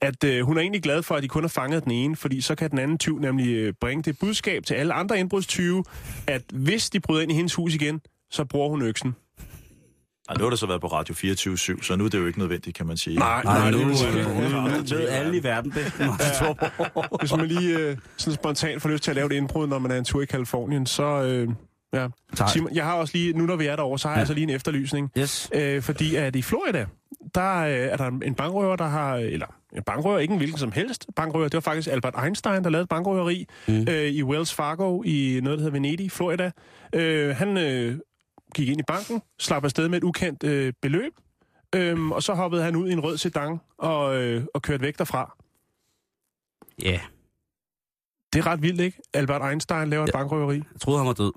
[0.00, 2.40] at øh, hun er egentlig glad for, at de kun har fanget den ene, fordi
[2.40, 5.84] så kan den anden tyv nemlig øh, bringe det budskab til alle andre indbrudstyve,
[6.26, 9.14] at hvis de bryder ind i hendes hus igen, så bruger hun øksen.
[10.28, 12.38] Ej, nu har det så været på Radio 24 så nu er det jo ikke
[12.38, 13.18] nødvendigt, kan man sige.
[13.18, 15.92] Nej, nu, sige, øh, øh, nu øh, ved alle i verden det.
[16.00, 16.06] Ja.
[17.20, 19.90] Hvis man lige øh, sådan spontant får lyst til at lave et indbrud, når man
[19.90, 21.22] er en tur i Kalifornien, så...
[21.22, 21.48] Øh,
[21.94, 22.08] ja.
[22.36, 22.48] Tak.
[22.48, 24.18] Simon, jeg har også lige, nu når vi er derovre, så har ja.
[24.18, 25.10] Jeg så lige en efterlysning.
[25.18, 25.50] Yes.
[25.54, 26.86] Øh, fordi at i Florida,
[27.34, 29.16] der øh, er der en bankrøver, der har...
[29.16, 31.48] Eller en bankrøver, ikke en hvilken som helst bankrøver.
[31.48, 33.86] Det var faktisk Albert Einstein, der lavede et bankrøveri Mm.
[33.90, 36.50] øh, i Wells Fargo i noget, der hedder Venedig, Florida.
[36.94, 37.98] Øh, han øh,
[38.54, 41.12] gik ind i banken, slap afsted med et ukendt øh, beløb,
[41.74, 44.98] øh, og så hoppede han ud i en rød sedan og, øh, og kørte væk
[44.98, 45.36] derfra.
[46.82, 47.00] Ja, yeah.
[48.32, 48.98] Det er ret vildt, ikke?
[49.14, 50.06] Albert Einstein laver ja.
[50.06, 50.56] et bankrøveri.
[50.56, 51.32] jeg troede, han var død.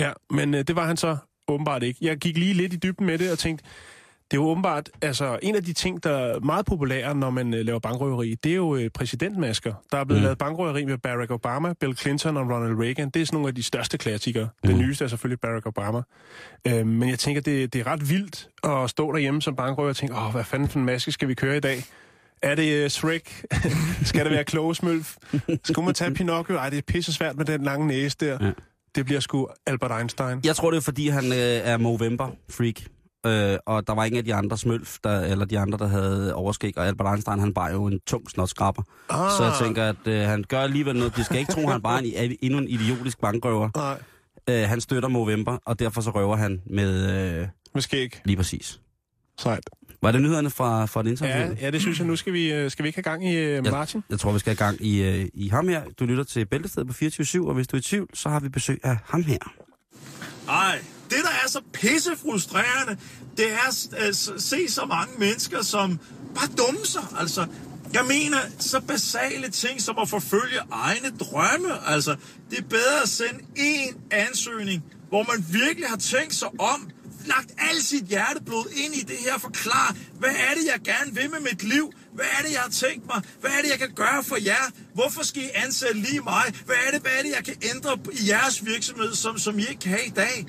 [0.00, 1.16] Ja, men øh, det var han så
[1.48, 1.98] åbenbart ikke.
[2.02, 3.64] Jeg gik lige lidt i dybden med det og tænkte,
[4.30, 7.54] det er jo åbenbart, altså en af de ting, der er meget populære, når man
[7.54, 9.74] øh, laver bankrøveri, det er jo øh, præsidentmasker.
[9.92, 10.24] Der er blevet mm.
[10.24, 13.10] Lavet bankrøveri med Barack Obama, Bill Clinton og Ronald Reagan.
[13.10, 14.48] Det er sådan nogle af de største klassikere.
[14.64, 14.68] Mm.
[14.70, 16.02] Den nyeste er selvfølgelig Barack Obama.
[16.66, 19.96] Øh, men jeg tænker, det, det er ret vildt at stå derhjemme som bankrøver og
[19.96, 21.84] tænke, åh, hvad fanden for en maske skal vi køre i dag?
[22.42, 23.44] Er det uh, Shrek?
[24.04, 25.16] skal det være Klogesmølf?
[25.64, 26.56] Skal man tage Pinocchio?
[26.56, 28.38] Ej, det er pisse svært med den lange næse der.
[28.40, 28.50] Ja.
[28.94, 30.40] Det bliver sgu Albert Einstein.
[30.44, 32.80] Jeg tror, det er, fordi han øh, er Movember-freak.
[33.26, 36.34] Øh, og der var ingen af de andre smølf, der, eller de andre, der havde
[36.34, 38.82] overskæg, og Albert Einstein, han var jo en tung snotskraber.
[39.10, 39.30] Ah.
[39.38, 41.16] Så jeg tænker, at øh, han gør alligevel noget.
[41.16, 43.70] De skal ikke tro, han bare er en, endnu en idiotisk bankrøver.
[43.76, 44.02] Nej,
[44.50, 48.20] Øh, han støtter Movember, og derfor så røver han med øh, måske ikke.
[48.24, 48.80] lige præcis.
[49.38, 49.70] Sejt.
[50.02, 51.56] Var det nyhederne fra, fra det internationale?
[51.60, 52.06] Ja, ja, det synes jeg.
[52.06, 53.60] Nu skal vi, øh, skal vi ikke have gang i uh, Ja.
[53.60, 54.02] Martin.
[54.10, 55.82] Jeg tror, vi skal have gang i, øh, i ham her.
[55.98, 58.48] Du lytter til Bæltestedet på 24 og hvis du er i tvivl, så har vi
[58.48, 59.38] besøg af ham her.
[60.48, 60.78] Ej,
[61.10, 62.96] det der er så pisse frustrerende,
[63.36, 65.98] det er at se så mange mennesker, som
[66.34, 67.02] bare dumme sig.
[67.18, 67.46] Altså,
[67.92, 71.88] jeg mener, så basale ting som at forfølge egne drømme.
[71.88, 72.16] Altså,
[72.50, 76.90] det er bedre at sende én ansøgning hvor man virkelig har tænkt sig om,
[77.26, 81.30] lagt al sit hjerteblod ind i det her, forklar, hvad er det, jeg gerne vil
[81.30, 81.92] med mit liv?
[82.14, 83.22] Hvad er det, jeg har tænkt mig?
[83.40, 84.64] Hvad er det, jeg kan gøre for jer?
[84.94, 86.44] Hvorfor skal I ansætte lige mig?
[86.66, 89.62] Hvad er det, hvad er det jeg kan ændre i jeres virksomhed, som, som I
[89.62, 90.46] ikke kan i dag?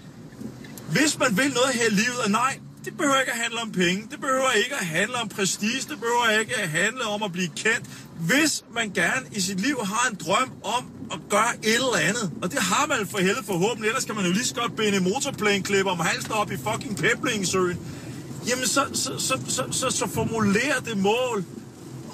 [0.92, 3.72] Hvis man vil noget her i livet, og nej, det behøver ikke at handle om
[3.72, 4.08] penge.
[4.12, 5.82] Det behøver ikke at handle om prestige.
[5.90, 7.90] Det behøver ikke at handle om at blive kendt.
[8.20, 12.32] Hvis man gerne i sit liv har en drøm om og gør et eller andet,
[12.42, 15.00] og det har man for helvede forhåbentlig, ellers kan man jo lige så godt binde
[15.00, 17.80] motorplæneklipper om halsen op i fucking Peblingsøen.
[18.48, 21.46] Jamen, så, så, så, så, så, så formuler det mål,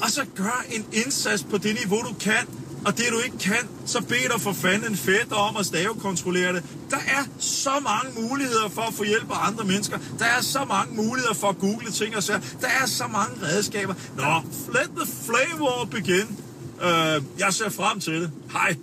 [0.02, 2.48] og så gør en indsats på det niveau, du kan.
[2.86, 6.54] Og det du ikke kan, så bed dig for fanden en fedt om at stavekontrollere
[6.54, 6.64] det.
[6.90, 9.98] Der er så mange muligheder for at få hjælp af andre mennesker.
[10.20, 12.40] Der er så mange muligheder for at google ting og sager.
[12.62, 13.94] Der er så mange redskaber.
[14.16, 14.42] Nå,
[14.74, 16.40] let the flavor begin.
[16.76, 18.32] Uh, jeg ser frem til det.
[18.52, 18.76] Hej.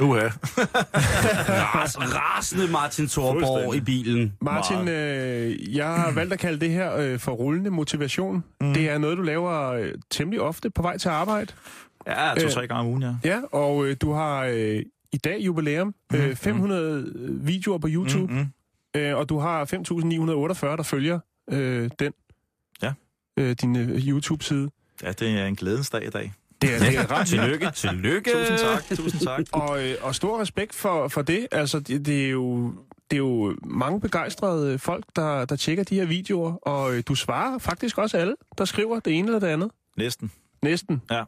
[0.00, 0.26] Uha.
[1.74, 4.32] Ras, rasende Martin Thorborg i bilen.
[4.40, 8.44] Martin, øh, jeg har valgt at kalde det her øh, for rullende motivation.
[8.60, 8.74] Mm.
[8.74, 11.52] Det er noget, du laver øh, temmelig ofte på vej til arbejde.
[12.06, 13.14] Ja, to-tre gange om ugen, ja.
[13.24, 15.94] Ja, og øh, du har øh, i dag jubilæum.
[16.10, 17.12] Mhm, Øh, 500
[17.44, 18.32] videoer på YouTube.
[18.32, 18.38] Mm,
[18.94, 19.00] mm.
[19.00, 21.18] Øh, og du har 5.948, der følger
[21.50, 22.12] øh, den.
[22.82, 22.92] Ja.
[23.38, 24.70] Øh, din øh, YouTube-side.
[25.02, 26.32] Ja, det er en glædens dag i dag.
[26.64, 28.30] Det er, det er ret Tillykke, tillykke.
[28.30, 29.44] Tusind tak, tusind tak.
[29.62, 31.46] og, øh, og stor respekt for, for det.
[31.52, 32.74] Altså, det, det, er jo,
[33.10, 37.14] det er jo mange begejstrede folk, der, der tjekker de her videoer, og øh, du
[37.14, 39.70] svarer faktisk også alle, der skriver det ene eller det andet.
[39.96, 40.32] Næsten.
[40.62, 41.02] Næsten.
[41.10, 41.24] Ja.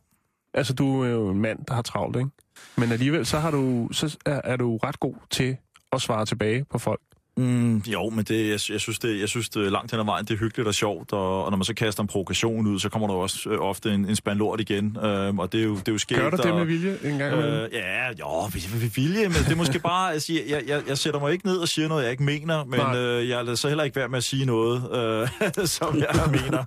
[0.55, 2.31] Altså, du er jo en mand, der har travlt, ikke?
[2.77, 5.57] Men alligevel, så, har du, så er, er du ret god til
[5.93, 7.01] at svare tilbage på folk.
[7.39, 10.25] Mm, jo, men det, jeg, jeg, synes det, jeg synes det langt hen ad vejen,
[10.25, 12.89] det er hyggeligt og sjovt, og, og når man så kaster en provokation ud, så
[12.89, 15.75] kommer der også øh, ofte en, en spand lort igen, øhm, og det er jo,
[15.75, 16.17] det er jo sket.
[16.17, 17.35] Gør du det med vilje en gang?
[17.35, 20.99] Øh, ja, jo, med, med vilje, men det er måske bare, altså, jeg, jeg, jeg,
[20.99, 22.97] sætter mig ikke ned og siger noget, jeg ikke mener, men Nej.
[22.97, 26.65] øh, jeg lader så heller ikke være med at sige noget, øh, som jeg mener.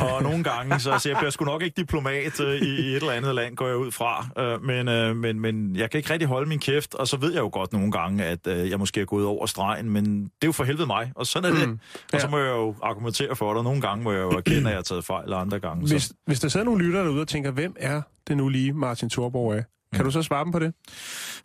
[0.00, 2.96] og nogle gange, så altså, jeg bliver sgu nok ikke diplomat øh, i, i et
[2.96, 6.12] eller andet land, går jeg ud fra, øh, men, øh, men, men jeg kan ikke
[6.12, 8.78] rigtig holde min kæft, og så ved jeg jo godt nogle gange, at øh, jeg
[8.78, 11.58] måske er gået over stregen, men det er jo for helvede mig, og sådan er
[11.58, 11.68] det.
[11.68, 11.78] Mm,
[12.12, 12.30] Og så ja.
[12.30, 14.74] må jeg jo argumentere for det, og nogle gange må jeg jo erkende, at jeg
[14.74, 15.86] har taget fejl, og andre gange.
[15.88, 16.14] Hvis, Så.
[16.26, 19.54] hvis der sidder nogle lyttere derude og tænker, hvem er det nu lige Martin Thorborg
[19.58, 19.62] er?
[19.94, 20.72] Kan du så svare dem på det?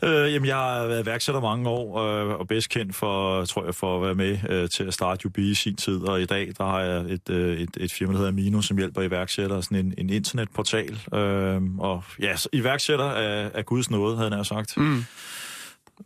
[0.03, 3.75] Øh, jamen, jeg har været værksætter mange år, øh, og bedst kendt for, tror jeg,
[3.75, 6.01] for at være med øh, til at starte UB i sin tid.
[6.01, 8.77] Og i dag, der har jeg et, øh, et, et firma, der hedder Mino, som
[8.77, 10.99] hjælper iværksættere, sådan en, en internetportal.
[11.13, 14.77] Øh, og ja, så iværksætter er, er Guds nåde, havde jeg sagt.
[14.77, 15.03] Mm.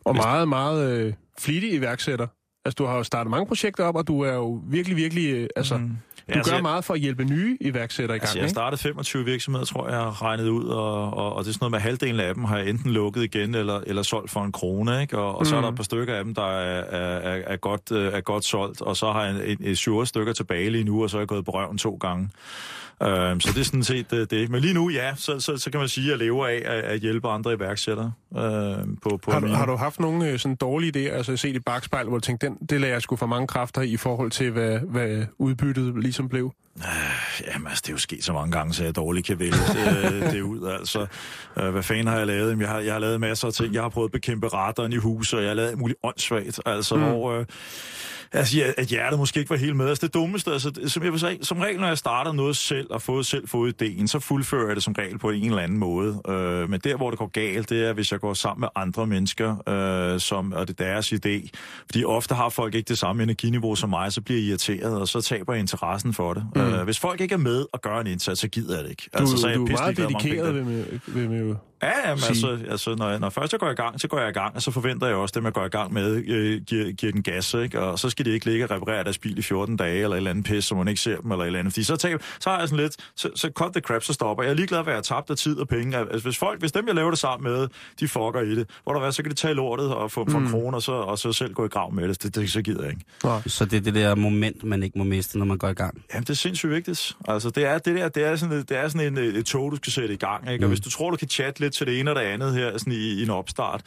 [0.04, 2.26] Og meget, meget øh, flittig iværksætter.
[2.64, 5.34] Altså, du har jo startet mange projekter op, og du er jo virkelig, virkelig...
[5.34, 5.96] Øh, altså, mm.
[6.28, 8.50] Ja, du altså, gør jeg- meget for at hjælpe nye iværksættere i gang, Altså, jeg
[8.50, 11.70] startede 25 virksomheder, tror jeg, jeg regnet ud, og, og, og det er sådan noget
[11.70, 15.00] med halvdelen af dem har jeg enten lukket igen, eller, eller solgt for en krone,
[15.02, 15.18] ikke?
[15.18, 15.44] Og, og mm.
[15.44, 18.12] så er der et par stykker af dem, der er, er, er, er, godt, øh,
[18.12, 21.02] er godt solgt, og så har jeg en, en, et 7 stykker tilbage lige nu,
[21.02, 22.30] og så er jeg gået på røven to gange.
[23.02, 24.50] Øhm, så det er sådan set øh, det.
[24.50, 26.84] Men lige nu, ja, så, så, så kan man sige, at jeg lever af at,
[26.84, 30.56] at hjælpe andre iværksættere øhm, på, på Har du, har du haft nogle øh, sådan
[30.56, 33.26] dårlige idéer, altså set i bagspejl, hvor du tænkte, den, det lader jeg sgu for
[33.26, 36.52] mange kræfter i forhold til, hvad, hvad udbyttet ligesom blev?
[37.46, 40.32] Jamen, altså, det er jo sket så mange gange, så jeg dårligt kan vælge det,
[40.32, 41.06] det ud, altså.
[41.56, 42.50] Øh, hvad fanden har jeg lavet?
[42.50, 43.74] Jamen, Jeg har, jeg har lavet masser af ting.
[43.74, 46.96] Jeg har prøvet at bekæmpe retteren i huset, og jeg har lavet muligt åndssvagt, altså,
[46.96, 47.02] mm.
[47.02, 47.32] hvor...
[47.38, 47.44] Øh,
[48.32, 49.88] Altså, at hjertet måske ikke var helt med.
[49.88, 52.86] Altså, det dummeste, altså, som jeg vil sige, som regel, når jeg starter noget selv
[52.90, 55.78] og fået selv fået ideen, så fuldfører jeg det som regel på en eller anden
[55.78, 56.22] måde.
[56.28, 59.06] Øh, men der, hvor det går galt, det er, hvis jeg går sammen med andre
[59.06, 61.48] mennesker, øh, som, og det er deres idé.
[61.86, 65.08] Fordi ofte har folk ikke det samme energiniveau som mig, så bliver jeg irriteret, og
[65.08, 66.46] så taber jeg interessen for det.
[66.54, 66.60] Mm.
[66.60, 69.08] Øh, hvis folk ikke er med og gør en indsats, så gider jeg det ikke.
[69.12, 72.24] Du, altså, så er jeg du er meget dedikeret ved, med, ved, med, Ja, jamen,
[72.28, 74.54] altså, altså når, jeg, når først jeg går i gang, så går jeg i gang,
[74.54, 77.12] og så forventer jeg også, at dem, jeg går i gang med, øh, giver, giver
[77.12, 77.80] den gas, ikke?
[77.80, 80.16] Og så skal de ikke ligge og reparere deres bil i 14 dage, eller et
[80.16, 81.72] eller andet pis, så man ikke ser dem, eller et eller andet.
[81.72, 84.44] Fordi så, tager, så har jeg sådan lidt, så, så cut the crap, så stopper
[84.44, 84.50] jeg.
[84.50, 85.98] Er ligeglad, hvad jeg har tabt af tid og penge.
[85.98, 87.68] Altså, hvis, folk, hvis dem, jeg laver det sammen med,
[88.00, 90.38] de fucker i det, hvor der hvad, så kan de tage lortet og få, få
[90.38, 92.22] en krone, og så, og så selv gå i grav med det.
[92.22, 93.04] Det, det så gider jeg ikke.
[93.46, 96.02] Så det er det der moment, man ikke må miste, når man går i gang.
[96.14, 97.16] Jamen, det er sindssygt vigtigt.
[97.28, 99.70] Altså, det er, det der, det er sådan, et, det er sådan en, et tog,
[99.70, 100.64] du skal sætte i gang, ikke?
[100.64, 102.78] Og hvis du tror, du kan chatte lidt til det ene og det andet her,
[102.78, 103.82] sådan i, i en opstart.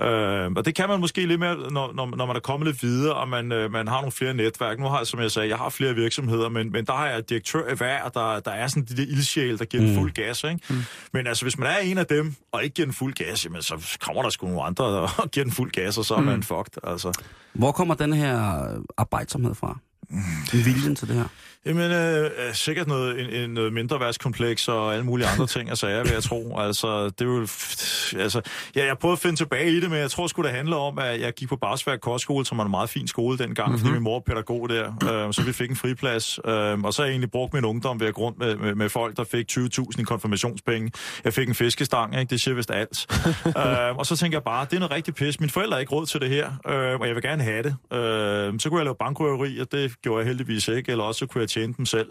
[0.00, 2.82] Øh, og det kan man måske lidt mere, når, når, når man er kommet lidt
[2.82, 4.78] videre, og man, øh, man har nogle flere netværk.
[4.78, 7.28] Nu har jeg, som jeg sagde, jeg har flere virksomheder, men, men der har jeg
[7.28, 9.94] direktør i hver, der, der er sådan de der ildsjæl, der giver mm.
[9.94, 10.60] fuld gas, ikke?
[10.70, 10.76] Mm.
[11.12, 13.62] Men altså, hvis man er en af dem, og ikke giver den fuld gas, jamen,
[13.62, 16.42] så kommer der sgu nogle andre, og giver den fuld gas, og så er man
[16.42, 17.22] fucked, altså.
[17.52, 18.38] Hvor kommer den her
[18.96, 19.78] arbejdsomhed fra?
[20.52, 21.24] Viljen til det her?
[21.66, 26.02] Jamen, øh, sikkert noget, en, en, mindre værtskompleks og alle mulige andre ting og sager,
[26.02, 26.56] vil jeg tro.
[26.62, 27.40] Altså, det er jo...
[28.22, 28.40] Altså,
[28.76, 30.98] ja, jeg prøvede at finde tilbage i det, men jeg tror sgu, det handler om,
[30.98, 33.78] at jeg gik på Barsværk Kostskole, som var en meget fin skole dengang, mm-hmm.
[33.78, 36.38] fordi min mor var pædagog der, øh, så vi fik en friplads.
[36.44, 38.74] Øh, og så har jeg egentlig brugt min ungdom ved at gå rundt med, med,
[38.74, 40.92] med folk, der fik 20.000 i konfirmationspenge.
[41.24, 42.30] Jeg fik en fiskestang, ikke?
[42.30, 43.06] det siger vist alt.
[43.46, 45.40] øh, og så tænker jeg bare, det er noget rigtig pis.
[45.40, 47.76] Mine forældre har ikke råd til det her, øh, og jeg vil gerne have det.
[47.98, 51.26] Øh, så kunne jeg lave bankrøveri, og det gjorde jeg heldigvis ikke, eller også så
[51.26, 52.08] kunne jeg tjene dem selv.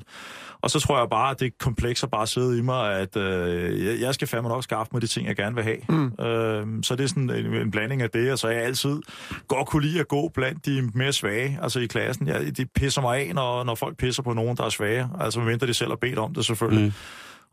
[0.62, 4.02] Og så tror jeg bare, at det kompleks har bare siddet i mig, at øh,
[4.02, 5.78] jeg skal fandme nok skaffe mig de ting, jeg gerne vil have.
[5.90, 6.26] Mm.
[6.26, 9.02] Øh, så det er sådan en, en blanding af det, og så jeg altid
[9.48, 12.28] godt kunne lide at gå blandt de mere svage, altså i klassen.
[12.28, 15.10] Jeg, de pisser mig af, når, når folk pisser på nogen, der er svage.
[15.20, 16.86] Altså medmindre de selv har bedt om det selvfølgelig.
[16.86, 16.94] Mm.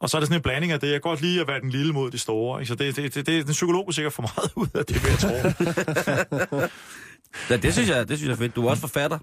[0.01, 0.87] Og så er det sådan en blanding af det.
[0.87, 2.61] Jeg kan godt lide at være den lille mod de store.
[2.61, 2.69] Ikke?
[2.69, 5.19] Så det, det, det, det, den psykolog sikkert for meget ud af det, vil jeg
[5.19, 6.59] tro.
[7.51, 8.57] Ja, det synes jeg, det synes jeg er fedt.
[8.57, 9.19] Du er også forfatter.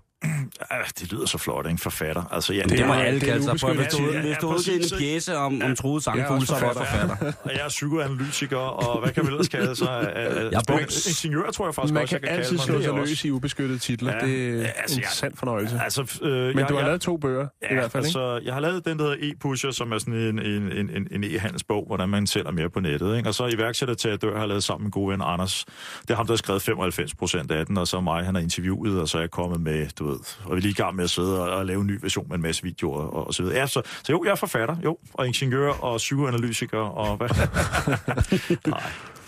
[0.71, 1.81] Ja, det lyder så flot, ikke?
[1.81, 2.23] Forfatter.
[2.31, 3.69] Altså, ja, Det, det må er- alle det er kalde sig.
[3.69, 4.21] At- Hvis du, ubeskyttet.
[4.21, 7.15] hvis du Ja, præcis, en pjæse om, om truede sangfugle, så er du forfatter.
[7.43, 9.87] og jeg er psykoanalytiker, og hvad kan man ellers kalde sig?
[10.15, 12.63] Jeg Jeg er er ingeniør, tror jeg faktisk Man også, kan jeg kan altid kalde
[12.63, 12.83] slå mig.
[12.83, 14.13] sig Det er løs i ubeskyttede titler.
[14.13, 15.79] Ja, det er altså, en jeg- sand fornøjelse.
[15.83, 18.19] Altså, øh, Men jeg, du har lavet to bøger, i hvert fald, ikke?
[18.19, 21.07] altså, jeg har lavet den, der hedder E-Pusher, som er sådan en, en, en, en,
[21.11, 23.17] en e-handelsbog, hvordan man sælger mere på nettet.
[23.17, 23.29] Ikke?
[23.29, 25.65] Og så iværksætter til at dør har lavet sammen med gode ven Anders.
[26.01, 28.41] Det er ham, der har skrevet 95 procent af den, og så mig, han har
[28.41, 30.95] interviewet, og så er jeg kommet med, du ved, og vi er lige i gang
[30.95, 33.33] med at sidde og, og lave en ny version med en masse videoer og, og
[33.33, 33.57] så videre.
[33.57, 37.29] Ja, så, så jo, jeg er forfatter, jo, og ingeniør og psykoanalytiker, og hvad?
[38.67, 38.83] Nej,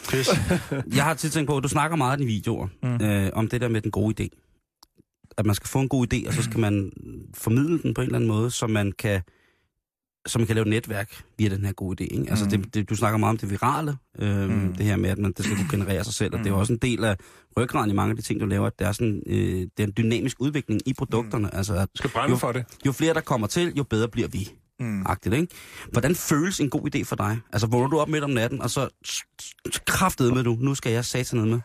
[0.10, 0.30] pis.
[0.96, 3.06] Jeg har tit tænkt på, at du snakker meget i dine videoer, mm.
[3.06, 4.44] øh, om det der med den gode idé.
[5.38, 6.92] At man skal få en god idé, og så skal man
[7.34, 9.22] formidle den på en eller anden måde, så man kan,
[10.28, 12.18] så man kan lave et netværk via den her gode idé.
[12.20, 12.30] Ikke?
[12.30, 12.52] Altså Mm.
[12.52, 14.56] det, det, du snakker meget om det virale, øh, Mm.
[14.56, 14.74] mm.
[14.76, 16.60] det her med, at man, det skal kunne generere sig selv, og det er jo
[16.60, 17.18] også en del af
[17.58, 19.84] ryggraden i mange af de ting, du laver, at der er sådan, øh, det er
[19.84, 21.56] en dynamisk udvikling i produkterne.
[21.56, 22.66] Altså at Du skal brænde jo, for det.
[22.86, 24.50] jo flere der kommer til, jo bedre bliver vi.
[24.80, 25.04] Mm.
[25.06, 25.48] Agtigt, ikke?
[25.92, 27.40] Hvordan føles en god idé for dig?
[27.54, 28.90] Altså, vågner du op midt om natten, og så
[29.86, 31.60] kraftede med du, nu skal jeg satan med.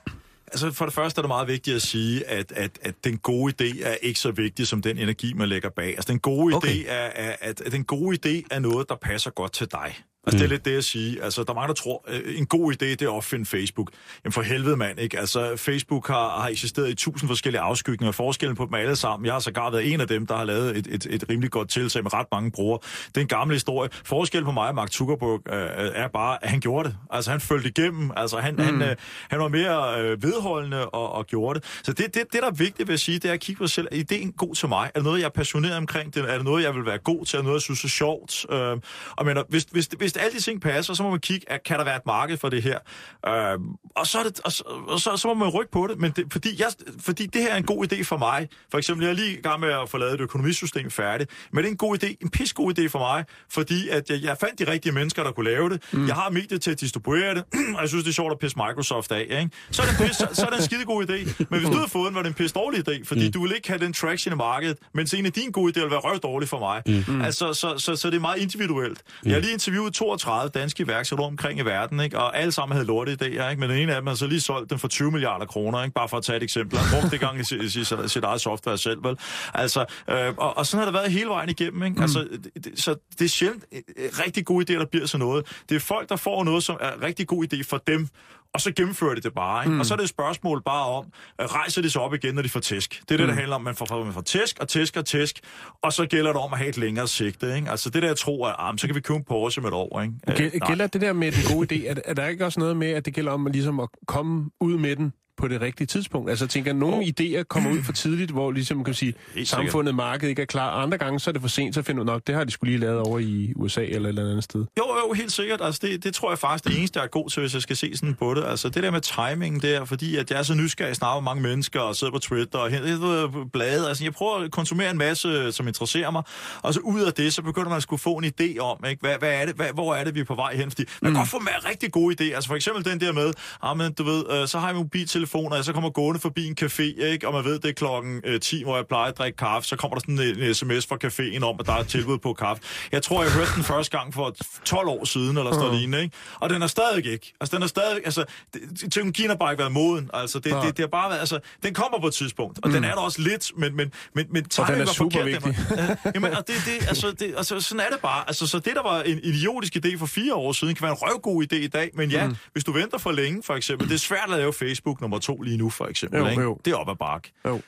[0.47, 3.55] Altså for det første er det meget vigtigt at sige, at, at, at den gode
[3.63, 5.89] idé er ikke så vigtig som den energi, man lægger bag.
[5.89, 6.69] Altså den gode Okay.
[6.69, 9.95] idé er, er at, at den gode idé er noget, der passer godt til dig.
[10.27, 10.39] Altså, mm.
[10.39, 11.23] det er lidt det at sige.
[11.23, 13.91] Altså, der er mange, der tror, øh, en god idé, det er at opfinde Facebook.
[14.25, 15.19] Jamen, for helvede, mand, ikke?
[15.19, 18.13] Altså, Facebook har, har eksisteret i tusind forskellige afskygninger.
[18.13, 19.27] Forskellen på dem alle sammen.
[19.27, 21.69] Jeg har sågar været en af dem, der har lavet et, et, et rimelig godt
[21.71, 22.79] tiltag med ret mange brugere.
[23.09, 23.91] Det er en gammel historie.
[24.05, 26.97] Forskellen på mig og Mark Zuckerberg øh, er bare, at han gjorde det.
[27.11, 28.11] Altså, han følte igennem.
[28.17, 28.63] Altså, han, mm.
[28.63, 28.97] han, øh,
[29.31, 31.81] han var mere øh, vedholdende og, og gjorde det.
[31.83, 33.67] Så det, det, det, der er vigtigt ved at sige, det er at kigge på
[33.67, 33.89] sig selv.
[33.93, 34.91] Er ideen god til mig?
[34.95, 36.17] Er det noget, jeg er passioneret omkring?
[36.17, 37.37] Er det noget, jeg vil være god til?
[37.37, 38.47] Er det noget, jeg synes er sjovt?
[38.51, 38.77] Øh,
[39.17, 41.79] og men, hvis, hvis, hvis alle de ting passer, så må man kigge, at kan
[41.79, 42.79] der være et marked for det her?
[43.27, 43.59] Øh,
[43.97, 45.99] og så, er det, og, så, og så, så må man rykke på det.
[45.99, 46.69] Men det, fordi, jeg,
[47.01, 48.49] fordi det her er en god idé for mig.
[48.71, 51.31] For eksempel, jeg er lige i gang med at få lavet et økonomisystem færdigt.
[51.53, 54.23] Men det er en god idé, en pis god idé for mig, fordi at jeg,
[54.23, 55.83] jeg fandt de rigtige mennesker, der kunne lave det.
[55.93, 56.07] Mm.
[56.07, 57.45] Jeg har mediet til at distribuere det,
[57.77, 59.21] og jeg synes, det er sjovt at pisse Microsoft af.
[59.21, 59.51] Ikke?
[59.71, 61.45] Så, er det en pis, så, så er det en skide god idé.
[61.51, 63.33] Men hvis du havde fået den, var det en pis dårlig idé, fordi mm.
[63.33, 65.91] du vil ikke have den traction i markedet, mens en af dine gode idéer vil
[65.91, 66.83] være røv dårlig for mig.
[67.09, 67.21] Mm.
[67.23, 69.03] Altså, så, så, så, det er meget individuelt.
[69.23, 69.29] Mm.
[69.29, 72.19] Jeg har lige interviewet 32 danske iværksættere omkring i verden, ikke?
[72.19, 73.61] og alle sammen havde lorte idéer, ikke?
[73.61, 75.95] men den ene af dem har så lige solgt den for 20 milliarder kroner, ikke?
[75.95, 76.79] bare for at tage et eksempel.
[76.79, 79.19] Han brugte det gang i sit, sit, sit eget software selv, vel?
[79.55, 81.83] Altså, øh, og, og sådan har det været hele vejen igennem.
[81.83, 81.97] Ikke?
[81.97, 82.03] Mm.
[82.03, 82.29] Altså,
[82.65, 83.81] det, så det er sjældent øh,
[84.27, 85.63] rigtig gode idéer, der bliver sådan noget.
[85.69, 88.09] Det er folk, der får noget, som er rigtig god idé for dem,
[88.55, 89.65] og så gennemfører de det bare.
[89.65, 89.75] Ikke?
[89.75, 89.81] Mm.
[89.81, 91.05] Og så er det et spørgsmål bare om,
[91.41, 93.03] øh, rejser de sig op igen, når de får tæsk.
[93.09, 93.63] Det er det, der handler om.
[93.63, 95.41] Man får, man får tæsk og tæsk og tæsk,
[95.83, 97.57] og så gælder det om at have et længere sigte.
[97.57, 97.71] Ikke?
[97.71, 99.75] Altså det der, jeg tror, at ah, så kan vi købe en Porsche med et
[99.75, 100.01] år.
[100.01, 100.15] Ikke?
[100.29, 100.69] Øh, Gæl- nej.
[100.69, 103.05] Gælder det der med den gode idé, er, er der ikke også noget med, at
[103.05, 106.31] det gælder om at, ligesom at komme ud med den på det rigtige tidspunkt?
[106.31, 107.13] Altså jeg tænker, at nogle Jo.
[107.21, 110.47] idéer kommer ud for tidligt, hvor ligesom man kan sige, Helt samfundet, markedet ikke er
[110.47, 110.71] klar.
[110.83, 112.71] Andre gange så er det for sent, så finder du nok, det har de skulle
[112.73, 114.65] lige lavet over i USA eller et eller andet sted.
[114.79, 115.61] Jo, jo, helt sikkert.
[115.63, 117.77] Altså, det, det tror jeg faktisk det eneste, jeg er god til, hvis jeg skal
[117.77, 118.45] se sådan på det.
[118.45, 121.43] Altså, det der med timingen der, fordi at jeg er så nysgerrig, snakker med mange
[121.43, 123.89] mennesker og sidder på Twitter og hen- blade.
[123.89, 126.23] Altså, jeg prøver at konsumere en masse, som interesserer mig.
[126.63, 129.01] Og så ud af det, så begynder man at skulle få en idé om, ikke?
[129.01, 130.71] Hvad, hvad er det, hvad, hvor er det, vi er på vej hen?
[130.71, 132.35] Fordi man kan godt få med rigtig gode idéer.
[132.35, 134.77] Altså, for eksempel den der med, ah, men, du ved, øh, så har jeg
[135.23, 137.29] mobiltelefoner, og så kommer gående forbi en café, ikke?
[137.29, 139.69] Og man ved, det er klokken øh, 10, hvor jeg plejer at drikke kaffe.
[139.69, 142.19] Så kommer der sådan en, en sms fra caféen om, at der er et tilbud
[142.19, 142.63] på kaffe.
[142.93, 146.03] Jeg tror, jeg hørte den første gang for 12 år siden, eller sådan noget lignende,
[146.03, 146.17] ikke?
[146.41, 147.33] Og den er stadig ikke.
[147.41, 150.11] Altså, den er stadig, altså, det- teknologien har bare ikke været moden.
[150.15, 152.75] Altså, det, det, det, har bare været, altså, den kommer på et tidspunkt, og mm.
[152.75, 155.45] den er der også lidt, men, men, men, men timingen er var super forkert.
[155.45, 158.25] Den var, jamen, og det, det, altså, det, altså, sådan er det bare.
[158.27, 160.99] Altså, så det, der var en idiotisk idé for fire år siden, kan være en
[161.01, 162.37] røvgod idé i dag, men ja, mm.
[162.53, 165.43] hvis du venter for længe, for eksempel, det er svært at lave Facebook nummer to
[165.43, 166.43] lige nu, for eksempel, Jo, ikke?
[166.43, 166.59] jo.
[166.65, 167.33] Det er op ad bakke.
[167.47, 167.61] Jo.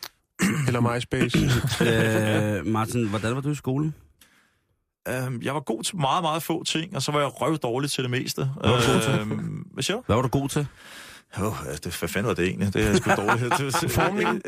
[0.66, 1.38] Eller MySpace.
[2.58, 3.94] øh, Martin, hvordan var du i skolen?
[5.08, 7.90] Øhm, jeg var god til meget, meget få ting, og så var jeg røv dårlig
[7.90, 8.50] til det meste.
[8.60, 9.20] Hvad var du god til?
[9.20, 10.02] Øhm, hvad siger du?
[10.06, 10.66] Hvad var du god til?
[11.40, 12.74] Oh, det, hvad fanden var det egentlig?
[12.74, 13.92] Det er sgu dårligt.
[13.96, 14.42] Formning?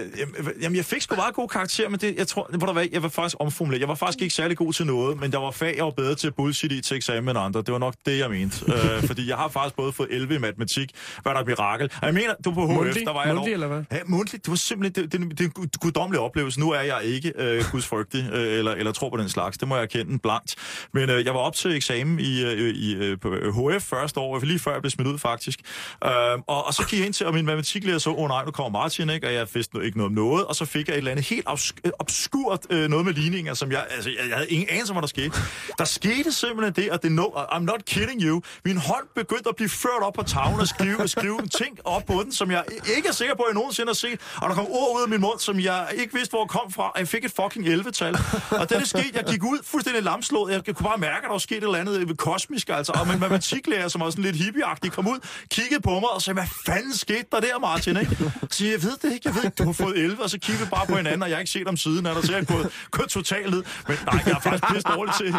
[0.61, 3.09] Jamen, jeg fik sgu meget god karakter, men det, jeg tror, der var, jeg var
[3.09, 3.81] faktisk omformuleret.
[3.81, 6.15] Jeg var faktisk ikke særlig god til noget, men der var fag, jeg var bedre
[6.15, 7.61] til bullshit i til eksamen end andre.
[7.63, 8.65] Det var nok det, jeg mente.
[8.69, 10.91] uh, fordi jeg har faktisk både fået 11 i matematik,
[11.23, 11.91] hvad der er mirakel.
[12.03, 13.07] Og jeg mener, du på HF, Mundtlig?
[13.07, 13.83] der var jeg Mundtlig, eller hvad?
[13.93, 14.45] Ja, mundtligt.
[14.45, 16.61] Det var simpelthen det, det, det, det guddommelig oplevelse.
[16.61, 19.59] Nu er jeg ikke uh, gudsfrygtig, uh, eller, eller tror på den slags.
[19.59, 20.55] Det må jeg erkende blankt.
[20.95, 24.41] Men uh, jeg var op til eksamen i, uh, i uh, på HF første år,
[24.41, 25.61] lige før jeg blev smidt ud faktisk.
[26.05, 26.11] Uh,
[26.47, 28.51] og, og så gik jeg ind til, og min matematiklærer så, åh oh, nej, nu
[28.51, 29.27] kommer Martin, ikke?
[29.27, 31.49] og jeg vidste ikke noget om noget, og så fik jeg et eller andet helt
[31.85, 34.95] øh, obskurt øh, noget med ligninger, som jeg, altså, jeg, jeg havde ingen anelse om,
[34.95, 35.33] hvad der skete.
[35.79, 39.57] Der skete simpelthen det, at det no, I'm not kidding you, min hånd begyndte at
[39.57, 42.65] blive ført op på tavlen og skrive, skrive en ting op på den, som jeg
[42.97, 45.09] ikke er sikker på, at jeg nogensinde har set, og der kom ord ud af
[45.09, 48.17] min mund, som jeg ikke vidste, hvor kom fra, og jeg fik et fucking 11-tal.
[48.51, 51.29] Og det, det skete, jeg gik ud fuldstændig lamslået, jeg kunne bare mærke, at der
[51.29, 54.37] var sket et eller andet øh, kosmisk, altså, og min matematiklærer, som var sådan lidt
[54.37, 55.19] hippieagtig, kom ud,
[55.51, 58.17] kiggede på mig og sagde, hvad fanden skete der der, Martin, ikke?
[58.17, 60.39] Så siger jeg, ved det ikke, jeg ved ikke, du har fået 11, og så
[60.39, 62.73] kigger vi bare på hinanden, og jeg har ikke set om siden, er jeg gået,
[62.91, 63.63] gået totalt ned.
[63.89, 65.35] Men nej, jeg er faktisk pisse dårlig til,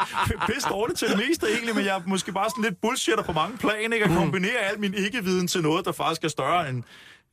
[0.49, 3.31] pisse dårlig til det meste egentlig, men jeg er måske bare sådan lidt bullshitter på
[3.31, 4.05] mange plan, ikke?
[4.05, 6.83] At kombinere al min ikke-viden til noget, der faktisk er større end,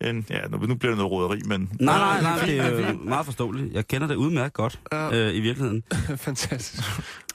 [0.00, 1.70] end ja, nu, nu bliver det noget råderi, men...
[1.80, 3.72] Nej, nej, nej, det er jo meget forståeligt.
[3.74, 5.10] Jeg kender det udmærket godt, Ja.
[5.16, 5.82] øh, i virkeligheden.
[6.26, 6.82] Fantastisk.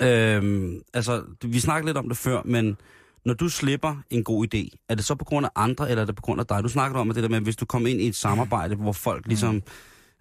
[0.01, 2.77] Øhm, altså, vi snakkede lidt om det før, men
[3.25, 6.05] når du slipper en god idé, er det så på grund af andre, eller er
[6.05, 6.63] det på grund af dig?
[6.63, 8.91] Du snakkede om at det der med, hvis du kom ind i et samarbejde, hvor
[8.91, 9.61] folk ligesom,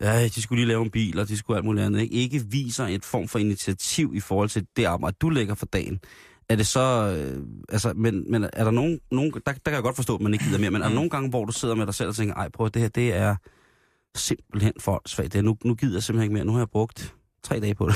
[0.01, 2.45] ja, de skulle lige lave en bil, og de skulle alt muligt andet, ikke, ikke
[2.51, 6.01] viser et form for initiativ i forhold til det arbejde, du lægger for dagen.
[6.49, 9.83] Er det så, øh, altså, men, men er der nogen, nogen der, der kan jeg
[9.83, 11.75] godt forstå, at man ikke gider mere, men er der nogle gange, hvor du sidder
[11.75, 13.37] med dig selv og tænker, ej, prøv at det her, det er
[14.15, 15.33] simpelthen for svagt.
[15.33, 16.45] Det er, nu, nu gider jeg simpelthen ikke mere.
[16.45, 17.95] Nu har jeg brugt tre dage på det.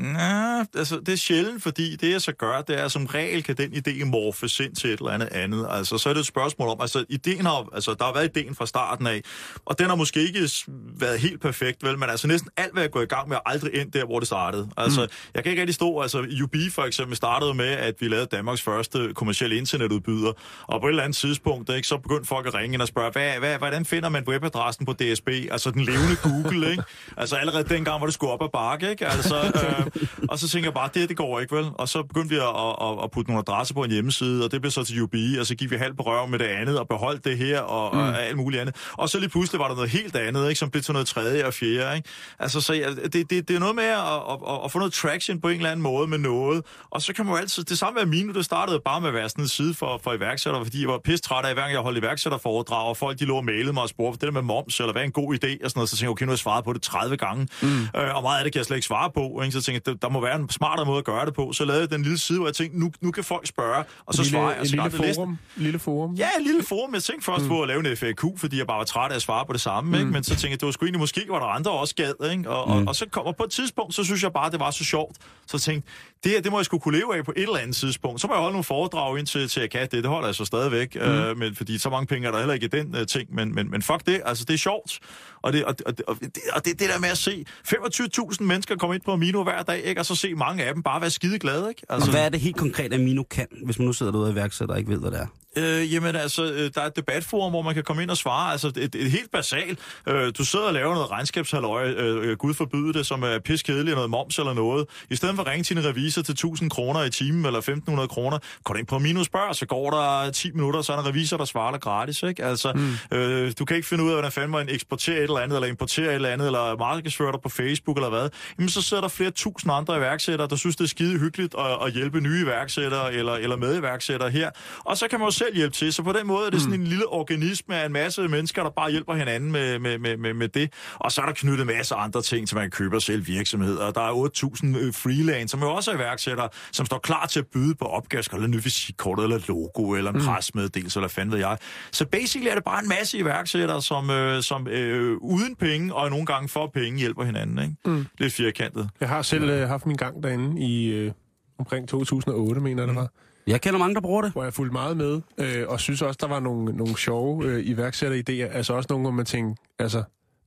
[0.00, 3.56] Ja, altså, det er sjældent, fordi det, jeg så gør, det er, som regel kan
[3.56, 5.66] den idé morfes ind til et eller andet andet.
[5.70, 8.54] Altså, så er det et spørgsmål om, altså, ideen har, altså, der har været ideen
[8.54, 9.22] fra starten af,
[9.64, 10.50] og den har måske ikke
[10.98, 13.40] været helt perfekt, vel, men altså næsten alt, hvad jeg går i gang med, er
[13.46, 14.68] aldrig endt der, hvor det startede.
[14.76, 15.08] Altså, mm.
[15.34, 18.62] jeg kan ikke rigtig stå, altså, UB for eksempel startede med, at vi lavede Danmarks
[18.62, 22.74] første kommercielle internetudbyder, og på et eller andet tidspunkt, ikke, så begyndte folk at ringe
[22.74, 25.28] ind og spørge, hvad, hvad, hvordan finder man webadressen på DSB?
[25.28, 26.82] Altså, den levende Google, ikke?
[27.16, 29.06] Altså, allerede dengang var det sgu op ad bakke, ikke?
[29.06, 29.81] Altså, øh,
[30.28, 31.66] og så tænker jeg bare, det, det går ikke, vel?
[31.74, 34.60] Og så begyndte vi at, at, at putte nogle adresser på en hjemmeside, og det
[34.60, 36.88] blev så til UB, og så gik vi halvt på røven med det andet, og
[36.88, 38.00] beholdt det her, og, mm.
[38.00, 38.76] og alt muligt andet.
[38.92, 40.58] Og så lige pludselig var der noget helt andet, ikke?
[40.58, 42.08] Som blev til noget tredje og fjerde, ikke?
[42.38, 44.92] Altså, så ja, det, det, det er noget med at, at, at, at få noget
[44.92, 47.78] traction på en eller anden måde med noget, og så kan man jo altid, det
[47.78, 50.64] samme med Amino, det startede bare med at være sådan en side for, for iværksættere,
[50.64, 53.36] fordi jeg var pisse træt af, hver gang jeg holdt iværksætterforedrag, og folk de lå
[53.36, 55.64] og mailede mig og spurgte, det der med moms, eller hvad er en god idé,
[55.64, 57.48] og sådan noget, så tænkte jeg, okay, nu har jeg svaret på det 30 gange,
[57.62, 57.82] mm.
[57.96, 59.52] øh, og meget af det kan jeg slet ikke svare på, ikke?
[59.52, 61.80] så tænkte jeg, der må være en smartere måde at gøre det på, så lavede
[61.80, 64.30] jeg den lille side, hvor jeg tænkte, nu, nu kan folk spørge, og så lille,
[64.30, 65.14] svarer jeg, og så lille jeg listen.
[65.14, 65.38] forum.
[65.56, 66.14] Lille forum.
[66.14, 66.94] Ja, en lille forum.
[66.94, 67.48] Jeg tænkte først mm.
[67.48, 69.60] på at lave en FAQ, fordi jeg bare var træt af at svare på det
[69.60, 69.90] samme.
[69.90, 69.94] Mm.
[69.94, 70.10] Ikke?
[70.10, 72.30] Men så tænkte jeg, det var sgu egentlig måske, var der andre også gad.
[72.30, 72.50] Ikke?
[72.50, 72.76] Og, mm.
[72.76, 75.16] og, og, så kommer på et tidspunkt, så synes jeg bare, det var så sjovt.
[75.46, 75.88] Så tænkte,
[76.24, 78.20] det her, det må jeg skulle kunne leve af på et eller andet tidspunkt.
[78.20, 79.92] Så må jeg holde nogle foredrag ind til, jeg kan det.
[79.92, 80.94] Det holder jeg så stadigvæk.
[80.94, 81.00] Mm.
[81.00, 83.34] Øh, men, fordi så mange penge er der heller ikke i den uh, ting.
[83.34, 84.98] Men, men, men fuck det, altså det er sjovt.
[85.42, 88.76] Og det, og, og, og, det, og det, det der med at se 25.000 mennesker
[88.76, 90.00] komme ind på Amino hver dag, ikke?
[90.00, 91.68] og så se mange af dem bare være skide glade.
[91.68, 91.82] Ikke?
[91.88, 94.74] Altså, hvad er det helt konkret, Amino kan, hvis man nu sidder derude og iværksætter
[94.74, 95.26] og ikke ved, hvad det er?
[95.56, 98.52] Øh, jamen altså, øh, der er et debatforum, hvor man kan komme ind og svare.
[98.52, 99.78] Altså, et, et helt basalt.
[100.08, 103.94] Øh, du sidder og laver noget regnskabshalløj, øh, øh, gud forbyde det, som er piskedeligt,
[103.94, 104.86] noget moms eller noget.
[105.10, 108.08] I stedet for at ringe til en revisor til 1000 kroner i timen eller 1500
[108.08, 111.02] kroner, går du ind på minus spørg, så går der 10 minutter, så er der
[111.02, 112.22] en revisor, der svarer dig gratis.
[112.22, 112.44] Ikke?
[112.44, 113.16] Altså, mm.
[113.18, 115.68] øh, du kan ikke finde ud af, hvordan fanden man eksporterer et eller andet, eller
[115.68, 118.28] importerer et eller andet, eller markedsfører dig på Facebook eller hvad.
[118.58, 121.86] Jamen, så sidder der flere tusind andre iværksættere, der synes, det er skide hyggeligt at,
[121.86, 124.50] at hjælpe nye iværksættere eller, eller mediværksættere her.
[124.78, 125.92] Og så kan man jo selv hjælpe til.
[125.92, 128.70] Så på den måde er det sådan en lille organisme af en masse mennesker, der
[128.70, 130.72] bare hjælper hinanden med, med, med, med, med det.
[130.94, 133.90] Og så er der knyttet en masse andre ting, til man køber selv virksomheder.
[133.90, 134.28] Der er
[134.74, 137.84] 8.000 øh, freelance, som jo også er iværksættere, som står klar til at byde på
[137.84, 140.24] opgaver, skal nyt visitkort eller logo, eller en mm.
[140.24, 141.58] presmeddelelse, eller fanden ved jeg.
[141.92, 146.10] Så basically er det bare en masse iværksættere, som, øh, som øh, uden penge, og
[146.10, 147.58] nogle gange for penge, hjælper hinanden.
[147.58, 147.74] Ikke?
[147.84, 148.06] Mm.
[148.18, 148.90] Lidt firkantet.
[149.00, 151.12] Jeg har selv øh, haft min gang derinde i øh,
[151.58, 153.08] omkring 2008, mener jeg, det var.
[153.46, 154.32] Jeg kender mange, der bruger det.
[154.32, 157.66] Hvor jeg fulgte meget med, øh, og synes også, der var nogle, nogle sjove øh,
[157.66, 158.56] iværksætteridéer.
[158.56, 160.02] Altså også nogle, hvor man tænkte, altså,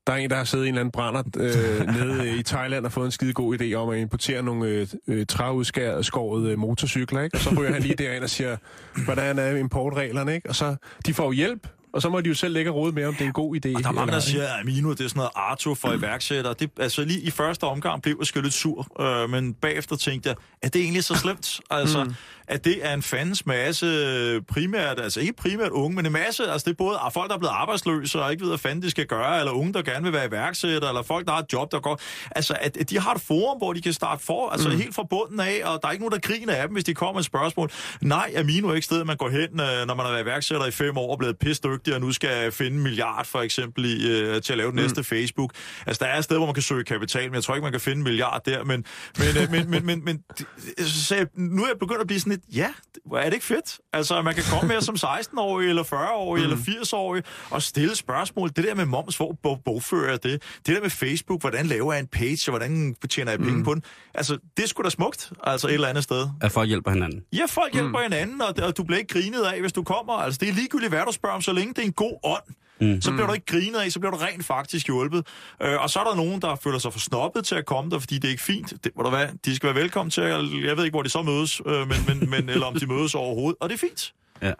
[0.08, 2.86] der er en, der har siddet i en eller anden brænder øh, nede i Thailand
[2.86, 7.22] og fået en skide god idé om at importere nogle øh, øh, træudskåret øh, motorcykler,
[7.22, 7.38] ikke?
[7.38, 8.58] Og så ryger han lige derind og siger,
[9.06, 10.50] hvordan er importreglerne, ikke?
[10.50, 10.76] Og så,
[11.06, 13.26] de får hjælp, og så må de jo selv lægge rode med, om det er
[13.26, 13.76] en god idé.
[13.76, 16.56] Og der er mange, der siger, at Amino, det er sådan noget Arto for iværksættere.
[16.60, 20.36] Det, altså lige i første omgang blev jeg lidt sur, øh, men bagefter tænkte jeg,
[20.62, 21.60] er det egentlig så slemt?
[21.70, 22.14] Altså, mm.
[22.48, 26.66] at det er en fandens masse primært, altså ikke primært unge, men en masse, altså
[26.66, 29.06] det er både folk, der er blevet arbejdsløse og ikke ved, hvad fanden de skal
[29.06, 31.80] gøre, eller unge, der gerne vil være iværksættere, eller folk, der har et job, der
[31.80, 32.00] går...
[32.32, 34.76] Altså, at, at de har et forum, hvor de kan starte for, altså mm.
[34.76, 36.94] helt fra bunden af, og der er ikke nogen, der griner af dem, hvis de
[36.94, 37.72] kommer med et spørgsmål.
[38.02, 40.72] Nej, Amino er ikke stedet, man går hen, øh, når man har været iværksætter i
[40.72, 41.38] fem år og blevet
[41.86, 44.76] pisdygtig, og nu skal finde en milliard for eksempel i, øh, til at lave den
[44.76, 45.52] næste Facebook.
[45.86, 47.72] Altså, der er et sted, hvor man kan søge kapital, men jeg tror ikke, man
[47.72, 48.64] kan finde en milliard der.
[48.64, 48.86] Men,
[49.18, 50.24] men, øh, men, men, men, men
[50.88, 52.70] så jeg, nu er jeg begyndt at blive sådan lidt, ja,
[53.16, 53.80] er det ikke fedt?
[53.94, 56.52] Altså, man kan komme her som 16-årig, eller 40-årig, mm.
[56.52, 58.50] eller 80-årig, og stille spørgsmål.
[58.56, 60.42] Det der med moms, hvor bog, bogfører det?
[60.66, 63.64] Det der med Facebook, hvordan laver jeg en page, og hvordan tjener jeg penge mm.
[63.64, 63.84] på den?
[64.14, 66.28] Altså, det er sgu da smukt, altså et eller andet sted.
[66.42, 67.22] At folk hjælper hinanden.
[67.34, 68.04] Ja, folk hjælper mm.
[68.04, 70.14] hinanden, og, og du bliver ikke grinet af, hvis du kommer.
[70.14, 72.44] Altså, det er ligegyldigt, hvad du spørger om, så længe det er en god ånd.
[72.82, 73.02] Mm.
[73.02, 75.28] Så bliver du ikke grinet af, så bliver du rent faktisk hjulpet.
[75.62, 78.00] Øh, og så er der nogen, der føler sig for snobbet til at komme der,
[78.00, 78.74] fordi det er ikke fint.
[78.84, 80.32] Det, hvor der hvad, de skal være velkommen til, at,
[80.64, 83.16] jeg ved ikke, hvor de så mødes, øh, men, men, men, eller om de mødes
[83.16, 84.14] overhovedet, og det er fint.
[84.42, 84.54] Ja.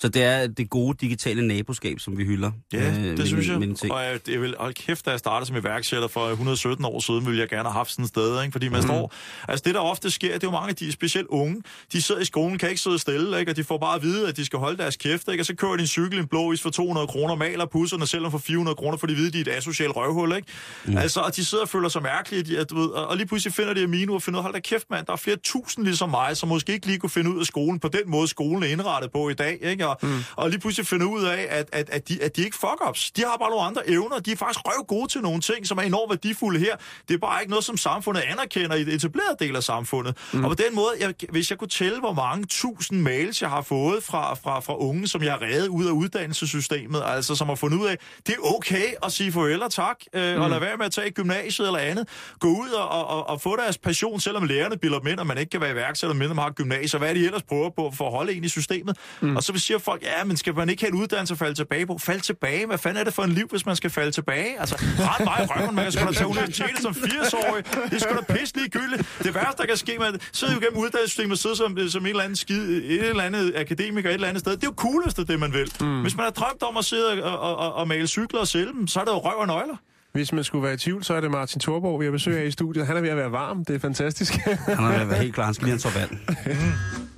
[0.00, 2.50] Så det er det gode digitale naboskab, som vi hylder.
[2.72, 3.58] Ja, øh, det med- synes jeg.
[3.58, 3.92] med ting.
[3.92, 7.26] Og jeg, det vil, og kæft, da jeg startede som iværksætter for 117 år siden,
[7.26, 8.52] ville jeg gerne have haft sådan et sted, ikke?
[8.52, 8.86] Fordi man mm.
[8.86, 9.12] står...
[9.48, 11.62] Altså det, der ofte sker, det er jo mange af de, specielt unge,
[11.92, 13.52] de sidder i skolen, kan ikke sidde stille, ikke?
[13.52, 15.42] Og de får bare at vide, at de skal holde deres kæft, ikke?
[15.42, 18.30] Og så kører de en cykel, en blå is for 200 kroner, maler pusserne selv
[18.30, 20.48] for 400 kroner, for de ved, de er et asocialt røvhul, ikke?
[20.84, 20.96] Mm.
[20.96, 23.54] Altså, og de sidder og føler sig mærkelige, de, at, du ved, og, lige pludselig
[23.54, 26.10] finder de Amino og finder ud hold da kæft, mand, der er flere tusind ligesom
[26.10, 28.66] mig, som måske ikke lige kunne finde ud af skolen på den måde, skolen er
[28.66, 29.91] indrettet på i dag, ikke?
[29.92, 30.24] Og, mm.
[30.36, 33.10] og lige pludselig finder ud af, at, at, at, de, at de ikke fuck-ups.
[33.16, 34.18] De har bare nogle andre evner.
[34.18, 36.76] De er faktisk røv gode til nogle ting, som er enormt værdifulde her.
[37.08, 40.16] Det er bare ikke noget, som samfundet anerkender i det etablerede del af samfundet.
[40.32, 40.44] Mm.
[40.44, 43.62] Og på den måde, jeg, hvis jeg kunne tælle, hvor mange tusind mails, jeg har
[43.62, 47.54] fået fra, fra, fra unge, som jeg har reddet ud af uddannelsessystemet, altså som har
[47.54, 50.42] fundet ud af, det er okay at sige farvel og tak, øh, mm.
[50.42, 52.08] og lade være med at tage gymnasiet eller andet.
[52.40, 55.26] Gå ud og, og, og, og få deres passion, selvom lærerne bilder dem ind, og
[55.26, 57.00] man ikke kan være iværksætter, men man har gymnasiet.
[57.00, 58.96] Hvad er de ellers prøver på for at holde en i systemet?
[59.20, 59.36] Mm.
[59.36, 61.86] Og så siger folk, ja, men skal man ikke have en uddannelse at falde tilbage
[61.86, 61.98] på?
[61.98, 62.66] Fald tilbage?
[62.66, 64.60] Hvad fanden er det for en liv, hvis man skal falde tilbage?
[64.60, 67.64] Altså, ret i røven, man kan sgu da tage universitetet som 80-årig.
[67.64, 69.08] Det er sgu da pisse ligegyldigt.
[69.22, 72.06] Det værste, der kan ske, man sidder jo gennem uddannelsessystemet og sidder som, som en
[72.06, 74.52] eller anden skid, et eller andet akademiker et eller andet sted.
[74.52, 75.72] Det er jo coolest, det man vil.
[75.80, 76.02] Mm.
[76.02, 78.72] Hvis man har drømt om at sidde og, og, og, og male cykler og sælge
[78.72, 79.76] dem, så er det jo røv og nøgler.
[80.12, 82.46] Hvis man skulle være i tvivl, så er det Martin Thorborg, vi har besøg af
[82.46, 82.86] i studiet.
[82.86, 83.64] Han er ved at være varm.
[83.64, 84.32] Det er fantastisk.
[84.32, 85.44] Han er ved at være helt klar.
[85.44, 86.36] Han skal lige have en vand.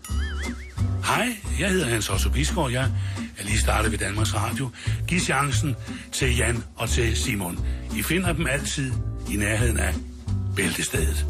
[1.07, 2.70] Hej, jeg hedder Hans Otto Bisgaard.
[2.70, 2.90] Jeg
[3.38, 4.70] er lige startet ved Danmarks Radio.
[5.09, 5.76] Giv chancen
[6.12, 7.59] til Jan og til Simon.
[7.96, 8.92] I finder dem altid
[9.32, 9.94] i nærheden af
[10.57, 11.26] Bæltestedet.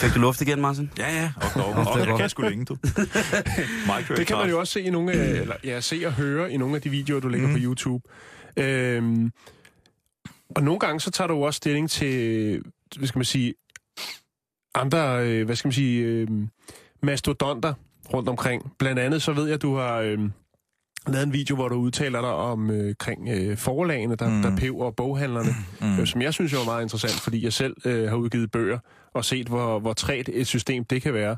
[0.00, 0.90] Fik du luft igen, Martin?
[0.98, 1.32] Ja, ja.
[1.36, 2.20] Og, og, det er og, jeg godt.
[2.20, 2.76] kan sgu længe, du.
[3.96, 6.52] Mike Det kan man jo også se i nogle af, eller, ja, se og høre
[6.52, 7.54] i nogle af de videoer, du lægger mm.
[7.54, 8.08] på YouTube.
[8.56, 9.30] Øhm,
[10.56, 12.62] og nogle gange så tager du også stilling til,
[12.96, 13.54] hvad skal man sige,
[14.76, 16.28] andre, øh, hvad skal man sige, øh,
[17.02, 17.74] mastodonter
[18.12, 18.72] rundt omkring.
[18.78, 20.18] Blandt andet så ved jeg, at du har øh,
[21.06, 24.42] lavet en video, hvor du udtaler dig om øh, kring øh, forlagene, der, mm.
[24.42, 25.50] der peber boghandlerne,
[25.80, 26.00] mm.
[26.00, 28.78] øh, som jeg synes jo er meget interessant, fordi jeg selv øh, har udgivet bøger
[29.14, 31.36] og set, hvor, hvor træt et system det kan være.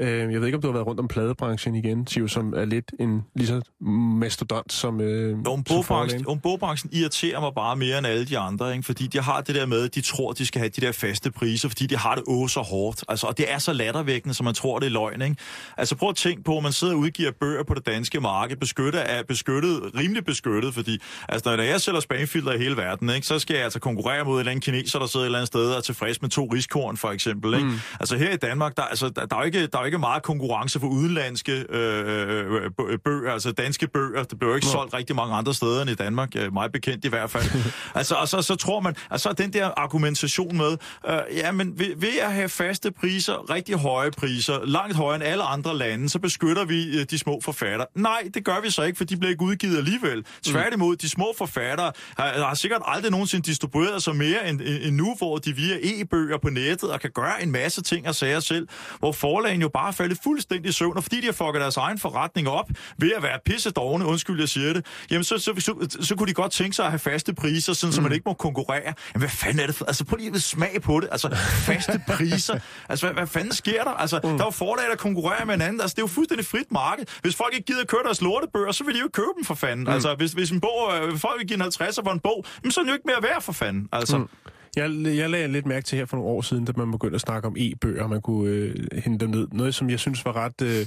[0.00, 2.64] Øh, jeg ved ikke, om du har været rundt om pladebranchen igen, Siv, som er
[2.64, 8.06] lidt en lige så mastodont som, øh, som bogbranchen, bogbranchen irriterer mig bare mere end
[8.06, 8.86] alle de andre, ikke?
[8.86, 11.30] fordi de har det der med, at de tror, de skal have de der faste
[11.30, 13.04] priser, fordi de har det åh så hårdt.
[13.08, 15.22] Altså, og det er så lattervækkende, så man tror, det er løgn.
[15.22, 15.36] Ikke?
[15.76, 18.56] Altså prøv at tænke på, at man sidder og udgiver bøger på det danske marked,
[18.56, 20.98] beskyttet af beskyttet, rimelig beskyttet, fordi
[21.28, 24.34] altså, når jeg sælger spamfilter i hele verden, ikke, så skal jeg altså konkurrere mod
[24.34, 26.44] en eller anden kineser, der sidder et eller andet sted og er tilfreds med to
[26.44, 27.54] riskorn, for eksempel.
[27.54, 27.66] Ikke?
[27.66, 27.74] Mm.
[28.00, 30.22] Altså her i Danmark, der, altså, der, der, er jo ikke, der er ikke meget
[30.22, 34.22] konkurrence for udenlandske øh, øh, bø- bøger, altså danske bøger.
[34.22, 34.72] Det bliver jo ikke Nå.
[34.72, 37.44] solgt rigtig mange andre steder end i Danmark, øh, meget bekendt i hvert fald.
[37.94, 40.76] altså, og så, så tror man, altså den der argumentation med,
[41.08, 45.24] øh, ja, men ved, ved at have faste priser, rigtig høje priser, langt højere end
[45.24, 47.86] alle andre lande, så beskytter vi øh, de små forfattere.
[47.94, 50.24] Nej, det gør vi så ikke, for de bliver ikke udgivet alligevel.
[50.42, 54.96] Tværtimod, de små forfattere har, har sikkert aldrig nogensinde distribueret sig mere end, end, end
[54.96, 58.40] nu, hvor de via e-bøger på nettet og kan gøre en masse ting og sager
[58.40, 58.68] selv,
[58.98, 61.76] hvor forlagen jo bare er faldet fuldstændig i søvn, og fordi de har fucket deres
[61.76, 65.52] egen forretning op ved at være pisse dogne, undskyld, jeg siger det, jamen så, så,
[65.58, 67.92] så, så, så kunne de godt tænke sig at have faste priser, sådan, mm.
[67.92, 68.82] så man ikke må konkurrere.
[68.84, 69.84] Jamen hvad fanden er det for?
[69.84, 71.08] Altså prøv lige at smag på det.
[71.12, 72.58] Altså faste priser.
[72.88, 73.90] Altså hvad, hvad fanden sker der?
[73.90, 74.30] Altså mm.
[74.30, 75.80] der er jo forlag, der konkurrerer med hinanden.
[75.80, 77.06] Altså det er jo fuldstændig frit marked.
[77.22, 79.44] Hvis folk ikke gider at købe deres lortebøger, så vil de jo ikke købe dem
[79.44, 79.84] for fanden.
[79.84, 79.92] Mm.
[79.92, 82.72] Altså hvis, hvis en bog, øh, folk vil give en 50'er for en bog, jamen,
[82.72, 83.88] så er den jo ikke mere værd for fanden.
[83.92, 84.18] Altså.
[84.18, 84.28] Mm.
[84.76, 87.20] Jeg, jeg lagde lidt mærke til her for nogle år siden, da man begyndte at
[87.20, 89.48] snakke om e-bøger, og man kunne øh, hente dem ned.
[89.52, 90.86] Noget, som jeg synes var ret øh,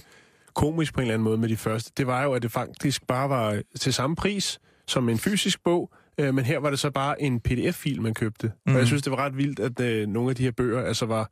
[0.54, 3.08] komisk på en eller anden måde med de første, det var jo, at det faktisk
[3.08, 6.90] bare var til samme pris som en fysisk bog, øh, men her var det så
[6.92, 8.48] bare en pdf-fil, man købte.
[8.48, 8.52] Mm.
[8.66, 8.86] Og jeg Mhm.
[8.88, 11.32] synes, det var ret vildt, at øh, nogle af de her bøger altså var,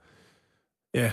[0.94, 1.12] ja,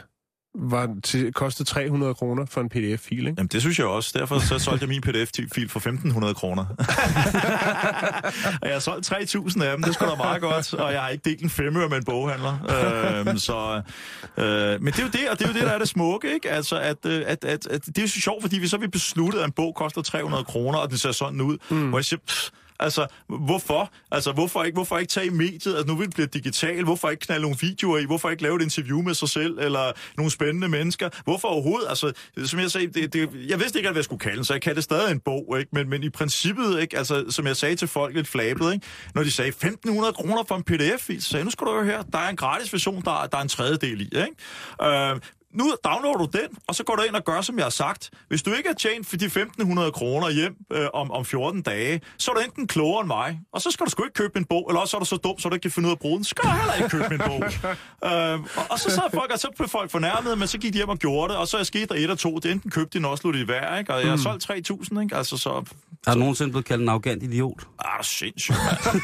[0.54, 3.34] var til, kostede 300 kroner for en pdf-fil, ikke?
[3.36, 4.18] Jamen, det synes jeg også.
[4.18, 5.80] Derfor så solgte jeg min pdf-fil for
[6.28, 6.66] 1.500 kroner.
[8.62, 11.08] og jeg har solgt 3.000 af dem, det skulle da meget godt, og jeg har
[11.08, 13.26] ikke delt en femøre med en boghandler.
[13.26, 13.82] Øhm, så,
[14.38, 16.34] øh, men det er jo det, og det er jo det, der er det smukke,
[16.34, 16.50] ikke?
[16.50, 18.80] Altså, at, øh, at, at, at det er jo så sjovt, fordi vi så har
[18.80, 21.56] vi besluttet, at en bog koster 300 kroner, og den ser sådan ud.
[21.70, 21.88] Mm.
[21.88, 22.50] Hvor jeg siger, pff,
[22.80, 23.92] Altså, hvorfor?
[24.10, 25.76] Altså, hvorfor ikke, hvorfor ikke tage i mediet?
[25.76, 26.84] Altså, nu vil det blive digital.
[26.84, 28.04] Hvorfor ikke knalde nogle videoer i?
[28.04, 29.58] Hvorfor ikke lave et interview med sig selv?
[29.58, 31.08] Eller nogle spændende mennesker?
[31.24, 31.88] Hvorfor overhovedet?
[31.88, 32.12] Altså,
[32.44, 34.62] som jeg sagde, det, det, jeg vidste ikke, hvad jeg skulle kalde den, så jeg
[34.62, 35.70] kaldte det stadig en bog, ikke?
[35.72, 36.98] Men, men i princippet, ikke?
[36.98, 38.86] Altså, som jeg sagde til folk lidt flabet, ikke?
[39.14, 41.84] Når de sagde 1.500 kroner for en pdf-fil, så sagde jeg, nu skal du høre
[41.84, 44.26] her, der er en gratis version, der, der er en tredjedel i, ikke?
[44.82, 45.20] Øh,
[45.52, 48.10] nu downloader du den, og så går du ind og gør, som jeg har sagt.
[48.28, 52.00] Hvis du ikke har tjent for de 1.500 kroner hjem øh, om, om 14 dage,
[52.18, 54.44] så er du enten klogere end mig, og så skal du sgu ikke købe en
[54.44, 56.00] bog, eller også er du så dum, så du ikke kan finde ud af at
[56.00, 56.24] bruge den.
[56.24, 57.44] Så skal du heller ikke købe min bog.
[58.08, 60.78] øh, og, og, så sad folk, og så blev folk fornærmet, men så gik de
[60.78, 62.38] hjem og gjorde det, og så er skete der et og to.
[62.38, 63.94] Det enten købte de også lod de være, ikke?
[63.94, 65.16] Og jeg har solgt 3.000, ikke?
[65.16, 65.64] Altså, så...
[66.06, 67.66] Er du nogensinde blevet kaldt en arrogant idiot?
[67.78, 69.02] Ah, sindssygt, mand.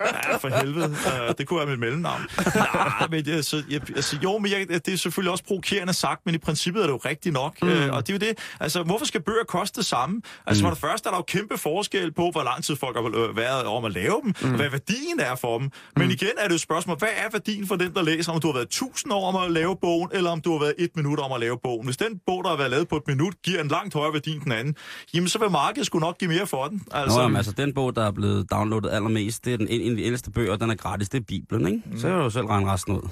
[0.30, 0.90] ja, for helvede.
[0.90, 2.20] Uh, det kunne være mit mellemnavn.
[2.54, 6.26] Nej, men det, altså, jeg, altså, jo, men jeg, det er selvfølgelig også provokerende sagt,
[6.26, 7.62] men i princippet er det jo rigtigt nok.
[7.62, 7.68] Mm.
[7.68, 8.38] Uh, og det er jo det.
[8.60, 10.22] Altså, hvorfor skal bøger koste det samme?
[10.46, 10.66] Altså, mm.
[10.66, 13.36] for det første er der jo kæmpe forskel på, hvor lang tid folk har øh,
[13.36, 14.50] været om at lave dem, mm.
[14.50, 15.70] og hvad værdien er for dem.
[15.96, 18.40] Men igen er det jo et spørgsmål, hvad er værdien for den, der læser, om
[18.40, 20.90] du har været 1000 år om at lave bogen, eller om du har været et
[20.96, 21.84] minut om at lave bogen.
[21.84, 24.32] Hvis den bog, der har været lavet på et minut, giver en langt højere værdi
[24.34, 24.74] end den anden,
[25.14, 26.82] jamen så vil markedet sgu nok give mere for den.
[26.92, 29.90] Altså, Nå, jamen, altså den bog, der er blevet downloadet allermest, det er den, en
[29.90, 31.82] af de ældste bøger, den er gratis, det er Bibelen, ikke?
[31.86, 31.98] Mm.
[31.98, 33.08] Så kan du jo selv regne resten ud.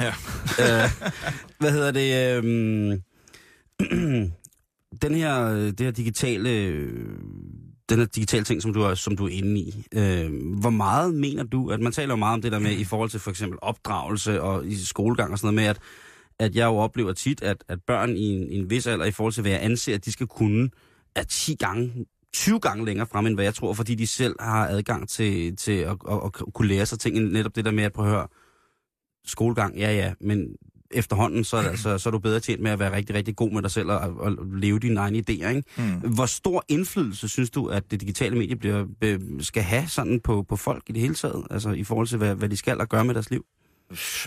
[0.00, 0.12] Ja.
[0.58, 0.90] øh,
[1.60, 1.97] hvad hedder det?
[1.98, 2.98] Øh,
[5.02, 7.18] den her, øh, det her digitale, øh,
[7.88, 10.30] den her digitale ting, som du er, som du er inde i, øh,
[10.60, 13.10] hvor meget mener du, at man taler jo meget om det der med, i forhold
[13.10, 15.78] til for eksempel opdragelse og i skolegang og sådan noget med, at,
[16.38, 19.10] at jeg jo oplever tit, at, at børn i en, i en vis alder, i
[19.10, 20.70] forhold til hvad jeg anser, at de skal kunne,
[21.14, 24.68] er 10 gange 20 gange længere frem, end hvad jeg tror, fordi de selv har
[24.68, 27.18] adgang til, til at, at, at kunne lære sig ting.
[27.18, 28.26] Netop det der med at prøve at høre,
[29.24, 30.56] skolegang, ja ja, men
[30.90, 33.50] efterhånden, så det, altså, så er du bedre tjent med at være rigtig, rigtig god
[33.50, 35.48] med dig selv og, og leve dine egne idéer.
[35.48, 35.62] Ikke?
[35.76, 36.14] Mm.
[36.14, 38.86] Hvor stor indflydelse synes du, at det digitale medie bliver,
[39.40, 41.46] skal have sådan på, på folk i det hele taget?
[41.50, 43.44] Altså i forhold til, hvad, hvad de skal og gøre med deres liv?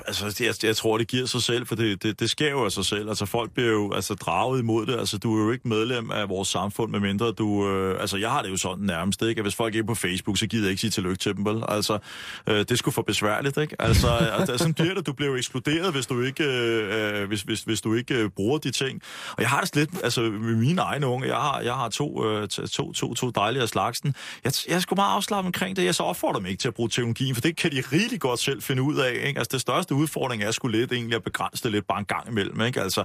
[0.08, 2.72] Altså, jeg, jeg tror, det giver sig selv, for det, det, det sker jo af
[2.72, 3.10] sig selv.
[3.10, 5.00] Altså, folk bliver jo altså, draget imod det.
[5.00, 7.70] Altså, du er jo ikke medlem af vores samfund, medmindre du...
[7.70, 9.40] Øh, altså, jeg har det jo sådan nærmest, ikke?
[9.40, 11.64] At hvis folk er på Facebook, så gider jeg ikke sige tillykke til dem, vel?
[11.68, 11.98] Altså,
[12.48, 13.76] øh, det skulle for besværligt, ikke?
[13.80, 14.08] Altså,
[14.40, 15.06] altså sådan bliver det.
[15.06, 18.30] Du bliver jo ekskluderet, hvis du ikke, øh, øh, hvis, hvis, hvis du ikke øh,
[18.30, 19.02] bruger de ting.
[19.32, 21.28] Og jeg har det lidt, altså, med mine egne unge.
[21.28, 24.16] Jeg har, jeg har to, øh, to, to, to dejlige af slagsen.
[24.44, 25.86] Jeg, jeg er sgu meget afslappet omkring det.
[25.86, 28.40] Jeg så opfordrer dem ikke til at bruge teknologien, for det kan de rigtig godt
[28.40, 29.40] selv finde ud af, ikke?
[29.40, 32.28] Altså, det største udfordring er sgu lidt egentlig at begrænse det lidt bare en gang
[32.28, 32.82] imellem, ikke?
[32.82, 33.04] Altså,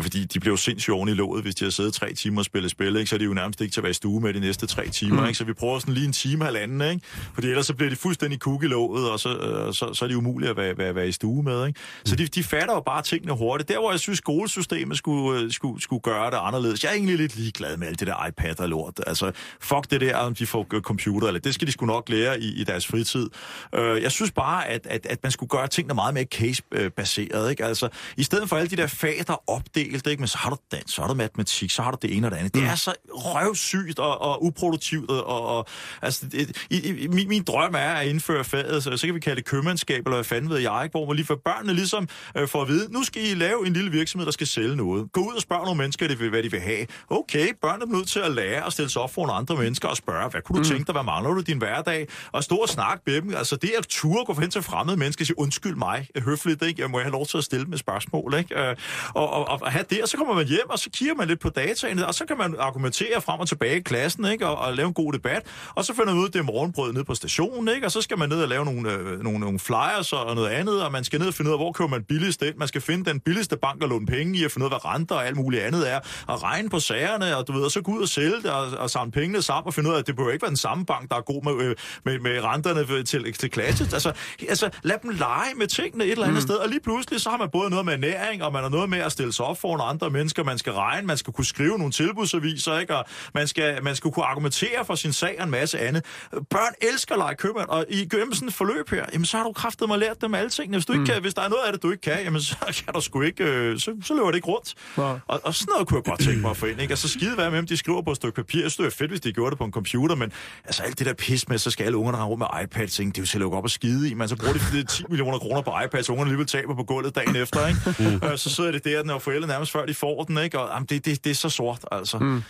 [0.00, 2.44] fordi de bliver jo sindssygt oven i låget, hvis de har siddet tre timer og
[2.44, 3.06] spillet spil, ikke?
[3.08, 4.88] Så er de jo nærmest ikke til at være i stue med de næste tre
[4.88, 5.26] timer, mm.
[5.26, 5.38] ikke?
[5.38, 7.06] Så vi prøver sådan lige en time halvanden, ikke?
[7.34, 10.08] Fordi ellers så bliver de fuldstændig kuk i låget, og så, øh, så, så er
[10.08, 11.80] det umuligt at være, være, være i stue med, ikke?
[12.04, 13.68] Så de, de fatter jo bare tingene hurtigt.
[13.68, 16.84] Der, hvor jeg synes, skolesystemet skulle, øh, skulle, skulle gøre det anderledes.
[16.84, 19.00] Jeg er egentlig lidt ligeglad med alt det der iPad og lort.
[19.06, 22.08] Altså, fuck det der, om de får øh, computer, eller det skal de sgu nok
[22.08, 23.30] lære i, i deres fritid.
[23.74, 27.64] Øh, jeg synes bare, at, at, at man skulle gøre tingene meget mere case-baseret, ikke?
[27.64, 30.20] Altså, i stedet for alle de der fag, der er opdelt, ikke?
[30.20, 32.30] Men så har du dans, så har du matematik, så har du det ene og
[32.30, 32.54] det andet.
[32.54, 32.60] Mm.
[32.60, 35.66] Det er så røvsygt og, og uproduktivt, og, og
[36.02, 39.20] altså, det, i, i, min, min drøm er at indføre faget, så, så kan vi
[39.20, 40.92] kalde det købmandskab, eller hvad fanden ved jeg, ikke?
[40.92, 43.72] Hvor man lige får børnene ligesom øh, får at vide, nu skal I lave en
[43.72, 45.12] lille virksomhed, der skal sælge noget.
[45.12, 46.86] Gå ud og spørg nogle mennesker, hvad de vil have.
[47.10, 49.88] Okay, børnene er nødt til at lære at stille sig op for nogle andre mennesker
[49.88, 50.64] og spørge, hvad kunne du mm.
[50.64, 52.08] tænke dig, hvad mangler du i din hverdag?
[52.32, 53.34] Og stå og snakke med dem.
[53.34, 56.62] Altså, det er at turde gå hen til fremmede mennesker og sige, undskyld mig, høfligt,
[56.62, 56.82] ikke?
[56.82, 58.60] Jeg må have lov til at stille med spørgsmål, ikke?
[58.60, 58.76] Øh,
[59.14, 61.28] og, og, og, og, have det, og så kommer man hjem, og så kigger man
[61.28, 64.46] lidt på dataene, og så kan man argumentere frem og tilbage i klassen, ikke?
[64.46, 65.42] Og, og lave en god debat.
[65.74, 67.86] Og så finder man ud, af, det er morgenbrød nede på stationen, ikke?
[67.86, 70.82] Og så skal man ned og lave nogle, øh, nogle, nogle flyers og noget andet,
[70.82, 72.54] og man skal ned og finde ud af, hvor køber man billigst ind.
[72.56, 74.94] Man skal finde den billigste bank og låne penge i, og finde ud af, hvad
[74.94, 77.80] renter og alt muligt andet er, og regne på sagerne, og du ved, og så
[77.82, 80.06] gå ud og sælge det, og, og samle pengene sammen, og finde ud af, at
[80.06, 83.04] det behøver ikke være den samme bank, der er god med, øh, med, med renterne
[83.04, 83.88] til, til klasse.
[83.92, 84.12] Altså,
[84.48, 86.48] altså, lad dem lege med tingene et eller andet mm.
[86.48, 88.90] sted, og lige pludselig så har man både noget med ernæring, og man har noget
[88.90, 91.78] med at stille sig op for andre mennesker, man skal regne, man skal kunne skrive
[91.78, 92.96] nogle tilbudsaviser, ikke?
[92.96, 93.04] og
[93.34, 96.04] man skal, man skal kunne argumentere for sin sag og en masse andet.
[96.50, 99.44] Børn elsker at lege købmand, og i gennem sådan et forløb her, jamen så har
[99.44, 100.76] du kraftet mig lært dem alle tingene.
[100.76, 101.06] Hvis, du ikke mm.
[101.06, 103.22] kan, hvis der er noget af det, du ikke kan, jamen så kan du sgu
[103.22, 104.74] ikke, øh, så, så løber det ikke rundt.
[104.96, 105.02] Ja.
[105.02, 106.92] Og, og sådan noget kunne jeg godt tænke mig at få ind, ikke?
[106.92, 108.62] Altså skide være med, om de skriver på et stykke papir.
[108.62, 110.32] Jeg synes, det er fedt, hvis de gjorde det på en computer, men
[110.64, 113.08] altså alt det der pis med, så skal alle ungerne have rum med iPads, ikke?
[113.10, 114.14] det er jo til at lukke op og skide i.
[114.14, 117.14] Man så bruger de 10 millioner kroner på iPads, så ungerne alligevel taber på gulvet
[117.14, 118.20] dagen efter, ikke?
[118.22, 118.28] Mm.
[118.28, 120.58] Øh, så sidder det der, når forældre nærmest før de får den, ikke?
[120.60, 122.18] Og jamen, det, det, det er så sort, altså.
[122.18, 122.42] Mm.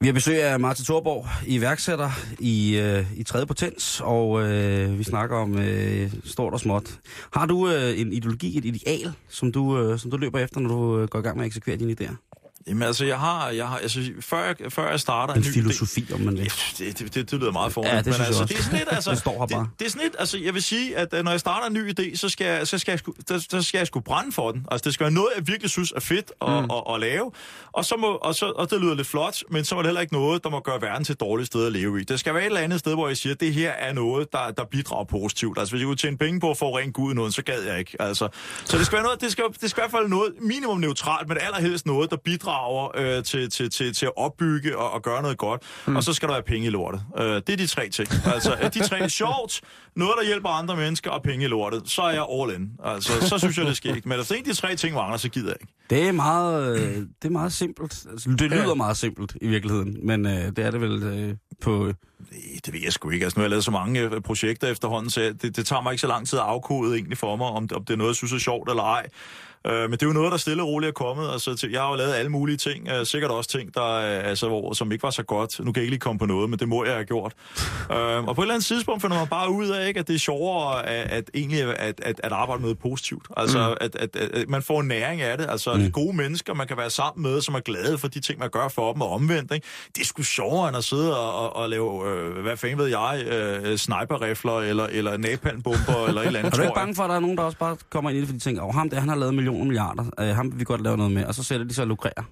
[0.00, 5.04] Vi har besøg af Martin Thorborg, iværksætter i, øh, i tredje potens, og øh, vi
[5.04, 6.98] snakker om øh, stort og småt.
[7.32, 10.68] Har du øh, en ideologi, et ideal, som du, øh, som du løber efter, når
[10.68, 12.45] du øh, går i gang med at eksekvere dine idéer?
[12.68, 15.52] Jamen altså, jeg har, jeg har altså, før jeg, før jeg starter en, en ny
[15.52, 16.52] filosofi, om man vil.
[16.78, 18.88] Det, det, det, det lyder meget fornemt, ja, det men altså, det er sådan lidt,
[18.96, 19.60] altså, det står her bare.
[19.60, 21.92] Det, det, er sådan lidt, altså, jeg vil sige, at når jeg starter en ny
[21.92, 24.52] idé, så skal, jeg, så skal jeg, sku, så, så skal jeg sgu brænde for
[24.52, 24.66] den.
[24.70, 26.54] Altså, det skal være noget, jeg virkelig synes er fedt at, mm.
[26.54, 27.32] at, at, at lave,
[27.72, 30.00] og, så må, og, så, og det lyder lidt flot, men så er det heller
[30.00, 32.04] ikke noget, der må gøre verden til et dårligt sted at leve i.
[32.04, 34.32] Det skal være et eller andet sted, hvor jeg siger, at det her er noget,
[34.32, 35.58] der, der bidrager positivt.
[35.58, 37.78] Altså, hvis jeg kunne tjene penge på at få rent gud noget, så gad jeg
[37.78, 37.96] ikke.
[38.02, 38.28] Altså,
[38.64, 41.28] så det skal være noget, det skal, det skal i hvert fald noget minimum neutralt,
[41.28, 42.55] men allerhelst noget, der bidrager
[42.94, 45.62] øh, til til, til, til, at opbygge og, og gøre noget godt.
[45.86, 45.96] Mm.
[45.96, 47.02] Og så skal der være penge i lortet.
[47.20, 48.08] Uh, det er de tre ting.
[48.34, 49.60] Altså, de tre sjovt,
[49.96, 52.70] noget, der hjælper andre mennesker og penge i lortet, så er jeg all in.
[52.84, 54.08] Altså, så synes jeg, det sker ikke.
[54.08, 55.72] Men hvis en af de tre ting mangler, så gider jeg ikke.
[55.90, 58.06] Det er meget, øh, det er meget simpelt.
[58.10, 58.74] Altså, det lyder ja.
[58.74, 61.92] meget simpelt i virkeligheden, men øh, det er det vel øh, på...
[62.30, 63.24] Nej, det ved jeg sgu ikke.
[63.24, 65.92] Altså, nu har jeg lavet så mange øh, projekter efterhånden, så det, det tager mig
[65.92, 68.16] ikke så lang tid at afkode egentlig for mig, om, om det er noget, jeg
[68.16, 69.06] synes er sjovt eller ej.
[69.66, 71.32] Øh, men det er jo noget, der stille og roligt er kommet.
[71.32, 72.88] Altså, til, jeg har jo lavet alle mulige ting.
[72.88, 75.60] Øh, sikkert også ting, der, øh, altså, hvor, som ikke var så godt.
[75.60, 77.32] Nu kan jeg ikke lige komme på noget, men det må jeg have gjort.
[77.92, 80.14] øh, og på et eller andet tidspunkt finder man bare ud af, ikke, at det
[80.14, 83.26] er sjovere at, at, egentlig at, at, at arbejde med positivt.
[83.36, 83.76] Altså, mm.
[83.80, 85.46] at, at, at, man får næring af det.
[85.50, 85.92] Altså, mm.
[85.92, 88.68] gode mennesker, man kan være sammen med, som er glade for de ting, man gør
[88.68, 89.52] for dem, og omvendt.
[89.54, 89.66] Ikke?
[89.94, 92.86] Det er sgu sjovere, end at sidde og, og, og lave, øh, hvad fanden ved
[92.86, 97.02] jeg, øh, sniperrifler, eller, eller napalmbomber, eller et eller andet, Er du ikke bange for,
[97.02, 98.74] at der er nogen, der også bare kommer ind i det, fordi de tænker, oh,
[98.74, 100.04] ham der, han har lavet millioner milliarder.
[100.20, 101.24] Øh, ham vil vi godt lave noget med.
[101.24, 102.22] Og så sætter de sig og lukrerer.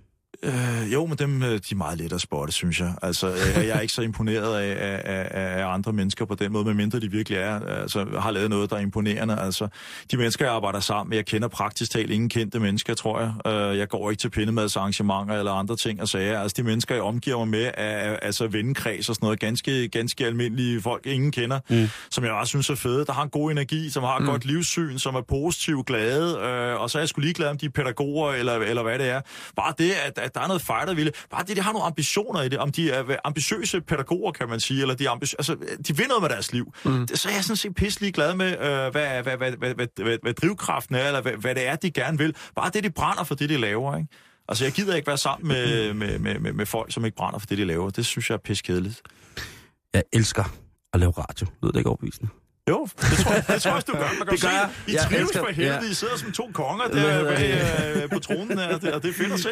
[0.45, 2.95] Øh, jo, men dem øh, de er meget let at spotte, synes jeg.
[3.03, 5.28] Altså, øh, jeg er ikke så imponeret af, af,
[5.61, 8.76] af andre mennesker på den måde, medmindre de virkelig er, altså, har lavet noget, der
[8.76, 9.40] er imponerende.
[9.40, 9.68] Altså,
[10.11, 13.53] de mennesker, jeg arbejder sammen med, jeg kender praktisk talt ingen kendte mennesker, tror jeg.
[13.53, 16.40] Øh, jeg går ikke til pindemadsarrangementer eller andre ting og sager.
[16.40, 20.26] Altså, de mennesker, jeg omgiver mig med, er altså vennekreds og sådan noget, ganske, ganske
[20.26, 21.88] almindelige folk, ingen kender, mm.
[22.11, 24.28] som jeg også synes er fede, der har en god energi, som har et mm.
[24.28, 27.66] godt livssyn, som er positiv, glade, øh, og så er jeg skulle ligeglad om de
[27.66, 29.20] er pædagoger eller, eller hvad det er.
[29.57, 31.12] Bare det, at, at der er noget fightervilje.
[31.30, 32.59] Bare det, de har nogle ambitioner i det.
[32.59, 35.57] Om de er ambitiøse pædagoger, kan man sige, eller de, ambi- altså,
[35.89, 36.72] de vil noget med deres liv.
[36.85, 37.09] Mm.
[37.14, 40.18] Så er jeg sådan set pisselig glad med, øh, hvad, hvad, hvad, hvad, hvad, hvad,
[40.22, 42.35] hvad drivkraften er, eller hvad, hvad det er, de gerne vil.
[42.57, 44.09] Bare det, de brænder for det, de laver, ikke?
[44.49, 47.39] Altså, jeg gider ikke være sammen med, med, med, med, med folk, som ikke brænder
[47.39, 47.91] for det, de laver.
[47.91, 49.03] Det synes jeg er piskedeligt.
[49.95, 50.45] Jeg elsker
[50.93, 51.47] at lave radio.
[51.62, 52.30] Lyder det ikke overbevisende?
[52.69, 53.99] Jo, det tror jeg, det tror jeg du gør.
[54.19, 54.71] Man kan det gør jeg.
[54.87, 55.77] I trives elsker, for helvede.
[55.83, 55.91] Ja.
[55.91, 59.33] I sidder som to konger der bag, øh, på tronen her, og det er fedt
[59.33, 59.49] at se.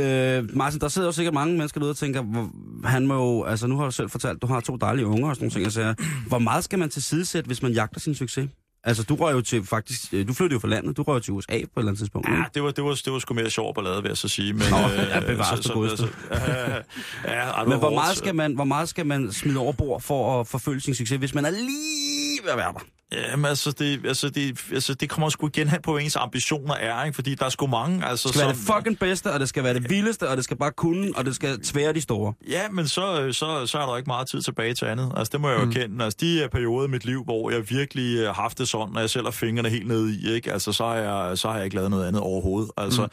[0.00, 2.50] Øh, Martin, der sidder jo sikkert mange mennesker derude og tænker, hvor,
[2.84, 5.36] han må jo, altså nu har du selv fortalt, du har to dejlige unger og
[5.36, 5.94] sådan nogle ting, jeg
[6.28, 8.48] hvor meget skal man til sidesætte, hvis man jagter sin succes?
[8.84, 10.14] Altså, du røg jo til faktisk...
[10.14, 10.96] Øh, du flyttede jo fra landet.
[10.96, 12.28] Du røg jo til USA på et eller andet tidspunkt.
[12.28, 14.52] Ja, det var, det var, det var sgu mere sjovt ballade, vil jeg så sige.
[14.52, 16.08] Men, Nå, øh, ja, bevares så, så, så,
[17.24, 20.46] ja, Men hvor meget, skal man, hvor meget skal man smide over bord for at
[20.46, 22.95] forfølge sin succes, hvis man er lige ved at være der?
[23.12, 26.74] Jamen, altså det, altså, det, altså, det kommer sgu igen hen på, hvad ens ambitioner
[26.74, 27.14] er, ikke?
[27.14, 28.28] Fordi der er sgu mange, altså...
[28.28, 30.44] Det skal som, være det fucking bedste, og det skal være det vildeste, og det
[30.44, 32.34] skal bare kunne, og det skal tvære de store.
[32.48, 35.12] Ja, men så, så, så er der ikke meget tid tilbage til andet.
[35.16, 35.70] Altså, det må jeg jo mm.
[35.70, 36.04] erkende.
[36.04, 39.00] Altså, de er perioder i mit liv, hvor jeg virkelig har haft det sådan, når
[39.00, 40.52] jeg selv har fingrene helt nede i, ikke?
[40.52, 42.70] Altså, så har jeg, så har jeg ikke lavet noget andet overhovedet.
[42.76, 43.08] Altså, mm.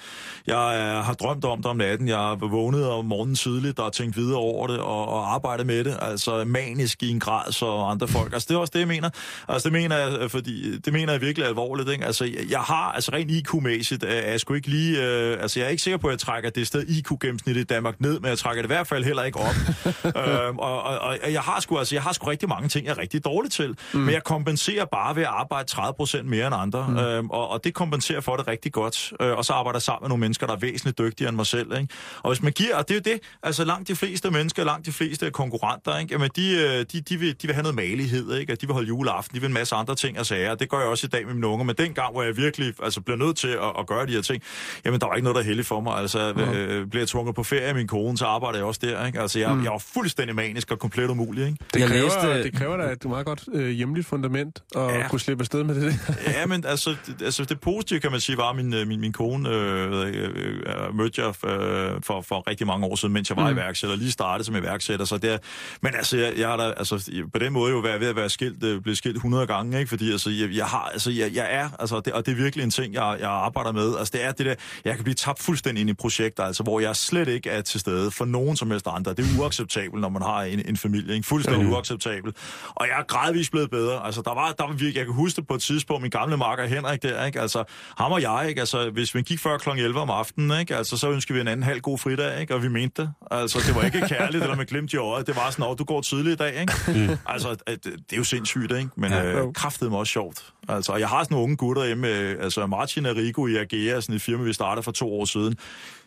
[0.47, 2.07] jeg har drømt om det om natten.
[2.07, 5.83] Jeg har vågnet om morgenen tidligt og tænkt videre over det, og, og arbejdet med
[5.83, 5.97] det.
[6.01, 8.33] Altså, manisk i en grad, så andre folk.
[8.33, 9.09] Altså, det er også det, jeg mener.
[9.47, 11.89] Altså, det mener jeg, fordi det mener jeg virkelig alvorligt.
[11.89, 12.05] Ikke?
[12.05, 15.03] Altså, jeg har altså rent IQ-mæssigt, er jeg sgu ikke lige...
[15.03, 18.01] Øh, altså, jeg er ikke sikker på, at jeg trækker det sted IQ-gennemsnittet i Danmark
[18.01, 19.55] ned, men jeg trækker det i hvert fald heller ikke op.
[20.21, 22.91] øhm, og, og, og, jeg har sgu altså, jeg har sgu rigtig mange ting, jeg
[22.91, 23.77] er rigtig dårlig til.
[23.93, 23.99] Mm.
[23.99, 26.87] Men jeg kompenserer bare ved at arbejde 30% mere end andre.
[26.89, 26.97] Mm.
[26.97, 29.13] Øhm, og, og det kompenserer for det rigtig godt.
[29.21, 31.45] Øh, og så arbejder jeg sammen med nogle mennesker, der er væsentligt dygtigere end mig
[31.45, 31.77] selv.
[31.77, 31.93] Ikke?
[32.23, 34.85] Og hvis man giver, og det er jo det, altså langt de fleste mennesker, langt
[34.85, 36.13] de fleste konkurrenter, ikke?
[36.13, 38.53] Jamen, de, øh, de, de, vil, de vil have noget malighed, ikke?
[38.53, 40.55] Og de vil holde juleaften, de vil en masse masse andre ting og sager.
[40.55, 41.65] Det gør jeg også i dag med mine unger.
[41.65, 44.43] Men dengang, hvor jeg virkelig altså, bliver nødt til at, at gøre de her ting,
[44.85, 45.97] jamen der var ikke noget, der er heldigt for mig.
[45.97, 46.41] Altså, Mhm.
[46.53, 49.05] øh, bliver jeg tvunget på ferie af min kone, så arbejder jeg også der.
[49.05, 49.19] Ikke?
[49.21, 49.63] Altså, jeg, Mm.
[49.63, 51.45] jeg var fuldstændig manisk og komplet umulig.
[51.45, 51.57] Ikke?
[51.73, 55.07] Det Jeg kræver, læste- det kræver da et meget godt øh, hjemligt fundament at Ja.
[55.07, 55.93] kunne slippe afsted med det.
[56.27, 58.99] Ja, men altså det, altså, det positive, kan man sige, var, at min, øh, min,
[58.99, 63.29] min kone øh, øh, øh, mødte jeg øh, for, for rigtig mange år siden, mens
[63.29, 63.55] jeg var mm.
[63.57, 65.05] iværksætter, lige startede som iværksætter.
[65.05, 65.37] Så det er,
[65.81, 68.29] men altså, jeg, jeg har da, altså, på den måde jo været ved at være
[68.29, 69.89] skilt, øh, blevet skilt 100 gange, ikke?
[69.89, 72.63] fordi altså, jeg, jeg har, altså, jeg, jeg er, altså, det, og det er virkelig
[72.63, 73.97] en ting, jeg, jeg arbejder med.
[73.97, 74.55] Altså, det er det der,
[74.85, 77.79] jeg kan blive tabt fuldstændig ind i projekter, altså, hvor jeg slet ikke er til
[77.79, 79.13] stede for nogen som helst andre.
[79.13, 81.27] Det er uacceptabelt, når man har en, en familie, ikke?
[81.27, 81.73] fuldstændig mm.
[81.73, 82.35] uacceptabelt.
[82.69, 84.05] Og jeg er gradvist blevet bedre.
[84.05, 86.37] Altså, der var, der var virkelig, jeg kan huske det på et tidspunkt, min gamle
[86.37, 87.41] marker Henrik der, ikke?
[87.41, 87.63] Altså,
[87.97, 88.59] ham og jeg, ikke?
[88.61, 89.69] Altså, hvis vi gik før kl.
[89.69, 90.75] 11 om aftenen, ikke?
[90.75, 92.55] Altså, så ønskede vi en anden halv god fridag, ikke?
[92.55, 93.13] Og vi mente det.
[93.31, 95.27] Altså, det var ikke kærligt, eller med glimt i øjet.
[95.27, 96.73] Det var sådan, at du går tidligt i dag, ikke?
[96.87, 97.17] Mm.
[97.25, 98.89] Altså, at- det er jo sindssygt, ikke?
[98.97, 99.17] Men Ja.
[99.23, 100.53] ja, øh, kraftet mig også sjovt.
[100.69, 104.01] Altså, og jeg har sådan nogle unge gutter hjemme, altså Martin og Rico i Agea,
[104.01, 105.57] sådan et firma, vi startede for to år siden.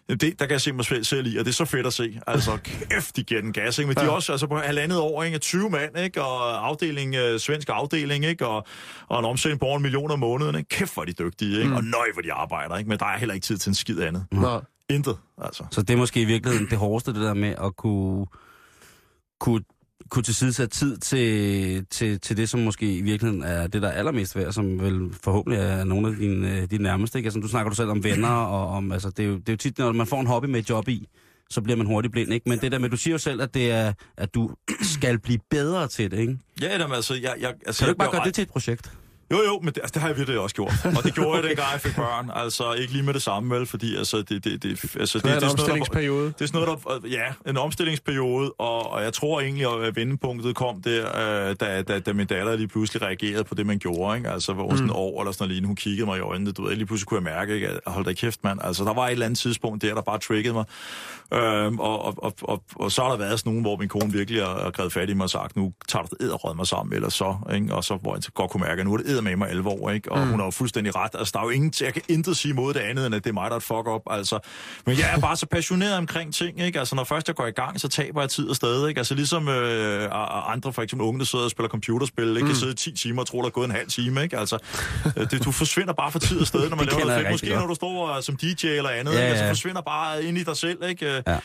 [0.09, 1.93] Det, der kan jeg se mig selv, selv i, og det er så fedt at
[1.93, 2.21] se.
[2.27, 3.87] Altså, kæft, de giver den gas, ikke?
[3.87, 5.39] Men de er også altså, på halvandet år, ikke?
[5.39, 6.23] 20 mand, ikke?
[6.23, 8.47] Og afdeling, øh, svensk afdeling, ikke?
[8.47, 8.67] Og,
[9.09, 10.69] og en omsætning på en million om måneden, ikke?
[10.69, 11.69] Kæft, hvor er de dygtige, ikke?
[11.69, 11.77] Mm.
[11.77, 12.89] Og nøj, hvor de arbejder, ikke?
[12.89, 14.27] Men der er heller ikke tid til en skid andet.
[14.33, 14.61] Nå.
[14.91, 15.65] Intet, altså.
[15.71, 18.27] Så det er måske i virkeligheden det hårdeste, det der med at kunne,
[19.41, 19.63] kunne,
[20.11, 23.93] kunne tilsidesætte tid til, til, til det, som måske i virkeligheden er det, der er
[23.93, 27.19] allermest værd, som vel forhåbentlig er nogle af dine, øh, dine nærmeste.
[27.19, 27.27] Ikke?
[27.27, 29.53] Altså, du snakker du selv om venner, og om, altså, det, er jo, det er
[29.53, 31.09] jo tit, når man får en hobby med et job i,
[31.51, 32.49] så bliver man hurtigt blind, ikke?
[32.49, 34.51] Men det der med, du siger jo selv, at det er, at du
[34.83, 36.39] skal blive bedre til det, ikke?
[36.63, 38.93] Ja, jamen, altså, jeg, jeg, altså, Kan du ikke bare gøre det til et projekt?
[39.31, 40.73] Jo, jo, men det, altså, det har jeg virkelig også gjort.
[40.97, 42.31] Og det gjorde jeg, dengang jeg fik børn.
[42.35, 43.67] Altså, ikke lige med det samme, vel?
[43.67, 46.27] Fordi, altså, det, det, det, altså, Det er en sådan der- omstillingsperiode.
[46.27, 50.57] Det er sådan noget, der, ja, en omstillingsperiode, og, og jeg tror egentlig, at vendepunktet
[50.57, 51.07] kom der,
[51.49, 54.31] øh, da, da, da min datter lige pludselig reagerede på det, man gjorde, ikke?
[54.31, 54.91] Altså, hvor sådan Mm.
[54.91, 57.09] en år eller sådan noget lignende, hun kiggede mig i øjnene, du ved, lige pludselig
[57.09, 57.69] kunne jeg mærke, ikke?
[57.69, 58.59] at hold da kæft, mand.
[58.65, 60.65] Altså, der var et eller andet tidspunkt der, der bare triggede mig.
[61.35, 64.13] Øhm, og, og, og, og, og, så har der været sådan nogen, hvor min kone
[64.13, 66.17] virkelig har, har grebet fat i mig og sagt, nu tager du
[66.49, 67.75] det mig sammen, eller så, ikke?
[67.75, 70.13] Og så, hvor jeg godt kunne mærke, at nu er det med mig alvor, ikke?
[70.13, 70.31] Og mm.
[70.31, 71.11] hun har jo fuldstændig ret.
[71.15, 73.31] Altså, der er jo ingen, jeg kan intet sige imod det andet, end at det
[73.31, 74.39] er mig, der er et fuck up, altså.
[74.87, 76.79] Men jeg er bare så passioneret omkring ting, ikke?
[76.79, 78.99] Altså, når først jeg går i gang, så taber jeg tid og sted, ikke?
[78.99, 80.09] Altså, ligesom øh,
[80.53, 82.47] andre, for eksempel unge, der sidder og spiller computerspil, ikke?
[82.47, 84.39] Kan sidde i 10 timer og tror, der er gået en halv time, ikke?
[84.39, 84.59] Altså,
[85.17, 87.31] øh, det, du forsvinder bare for tid og sted, når man laver noget fedt.
[87.31, 89.31] Måske når du står øh, som DJ eller andet, Ja, ja, ja.
[89.31, 91.07] Altså, forsvinder bare ind i dig selv, ikke?
[91.07, 91.23] Ja.
[91.27, 91.39] Ja.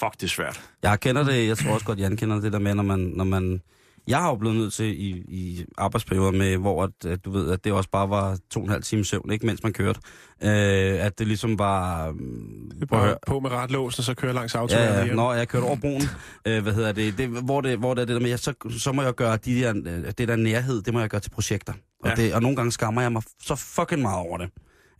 [0.00, 0.60] Fuck, det er svært.
[0.82, 2.98] Jeg kender det, jeg tror også godt, Jan kender det der med, når man...
[2.98, 3.60] Når man
[4.08, 7.50] jeg har jo blevet nødt til i, i arbejdsperioder med, hvor at, at du ved,
[7.50, 10.00] at det også bare var to og en halv time søvn, ikke mens man kørte.
[10.42, 12.06] Øh, at det ligesom var...
[12.74, 15.16] Det er bare på med retlåsen, og så kører langs autovejen Ja, hjem.
[15.16, 16.02] når jeg kørte over broen,
[16.46, 18.52] øh, hvad hedder det, det hvor, det, hvor det er det der med, ja, så,
[18.78, 21.30] så må jeg gøre de der, øh, det der nærhed, det må jeg gøre til
[21.30, 21.72] projekter.
[22.04, 22.14] Og, Ja.
[22.14, 24.50] det, og nogle gange skammer jeg mig så fucking meget over det.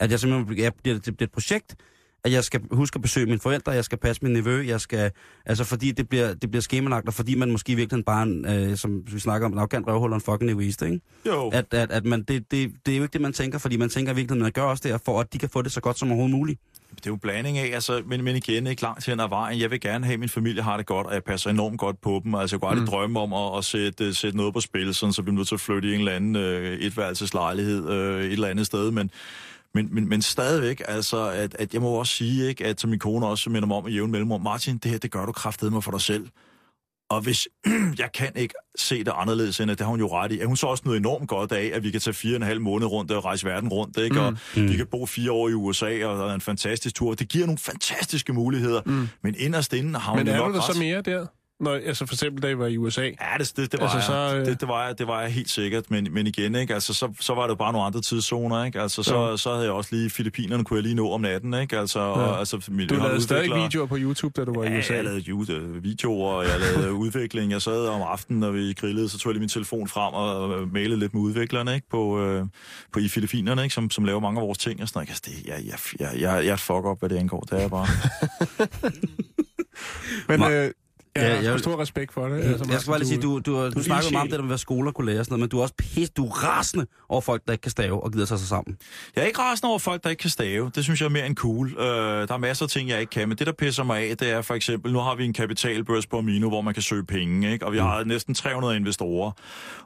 [0.01, 1.75] At jeg simpelthen, jeg, det, det bliver et projekt,
[2.27, 5.11] at jeg skal huske at besøge mine forældre, jeg skal passe min nevø, jeg skal,
[5.47, 8.23] altså fordi det bliver, det bliver skemalagt, og fordi man måske i virkeligheden bare, er
[8.23, 11.01] en, øh, som vi snakker om, en arrogant røvhul og en fucking egoist, ikke?
[11.27, 11.49] Jo.
[11.49, 13.89] At, at, at man, det, det, det er jo ikke det, man tænker, fordi man
[13.89, 15.99] tænker i virkeligheden, man gør også det, for at de kan få det så godt
[15.99, 16.61] som overhovedet muligt.
[16.97, 19.61] Det er jo blanding af, altså, men, men igen, ikke langt hen ad vejen.
[19.61, 22.01] Jeg vil gerne have, at min familie har det godt, og jeg passer enormt godt
[22.01, 22.35] på dem.
[22.35, 22.91] Altså, jeg kunne aldrig mm.
[22.91, 25.55] drømme om at, at sætte, sætte noget på spil, sådan, så vi bliver nødt til
[25.55, 28.91] at flytte i en eller anden øh, etværelseslejlighed øh, et eller andet sted.
[28.91, 29.11] Men,
[29.77, 32.99] men, men, men stadigvæk, altså, at, at jeg må også sige, ikke, at som min
[32.99, 35.83] kone også minder mig om i jævn mellemrum, Martin, det her, det gør du kraftedeme
[35.83, 36.27] for dig selv.
[37.11, 37.49] Og hvis
[38.03, 40.47] jeg kan ikke se det anderledes end, at det har hun jo ret i, at
[40.47, 42.61] hun så også noget enormt godt af, at vi kan tage fire og en halv
[42.61, 44.21] måned rundt og rejse verden rundt, ikke?
[44.21, 44.69] Og Mm.
[44.69, 47.15] vi kan bo fire år i USA, og der er en fantastisk tur.
[47.15, 49.09] Det giver nogle fantastiske muligheder, mm.
[49.23, 50.75] men inderst inden har hun Men jo er du der ret.
[50.75, 51.27] så mere der?
[51.61, 53.03] Når, altså for eksempel, da I var i USA.
[53.03, 54.31] Ja, det, det, det, var Altså, jeg.
[54.31, 56.75] så, øh, det, det, var jeg, det var jeg helt sikkert, men, men igen, ikke?
[56.75, 58.81] Altså, så, så var det bare nogle andre tidszoner, ikke?
[58.81, 59.37] Altså, så, Jo.
[59.37, 61.79] så havde jeg også lige Filippinerne, kunne jeg lige nå om natten, ikke?
[61.79, 62.07] Altså, ja.
[62.07, 64.79] og, altså, mit- Du lavede stadig udvikler- videoer på YouTube, da du var i Ja,
[64.79, 64.95] USA.
[64.95, 67.53] jeg lavede ju- øh, videoer, og jeg lavede udvikling.
[67.53, 70.69] Jeg sad om aftenen, når vi grillede, så tog jeg lige min telefon frem og
[70.69, 71.89] mailede lidt med udviklerne ikke?
[71.91, 72.45] På, øh,
[72.93, 73.75] på i Filippinerne, ikke?
[73.75, 74.83] Som, som laver mange af vores ting.
[74.83, 75.09] Og sådan noget.
[75.09, 77.41] Altså, det, jeg, jeg, jeg, jeg, jeg fuck op, hvad det angår.
[77.41, 77.87] Det er jeg bare.
[80.29, 80.71] Men Ma- øh,
[81.23, 82.43] Ja, har jeg- stor stor respekt for det.
[82.43, 84.43] Altså, jeg skal bare lige sige, du, du, du, du snakker meget om det der
[84.43, 86.31] med, hvad skoler kunne lære og sådan noget, men du er også pisse, du er
[86.31, 88.77] rasende over folk, der ikke kan stave og gider tage sig sammen.
[89.17, 90.71] Jeg er ikke rasende over folk, der ikke kan stave.
[90.75, 91.75] Det synes jeg er mere end cool.
[91.79, 91.85] Øh,
[92.29, 94.31] der er masser af ting, jeg ikke kan, men det, der pisser mig af, det
[94.31, 97.53] er for eksempel, nu har vi en kapitalbørs på Amino, hvor man kan søge penge,
[97.53, 97.67] ikke?
[97.67, 99.31] og vi har næsten 300 investorer.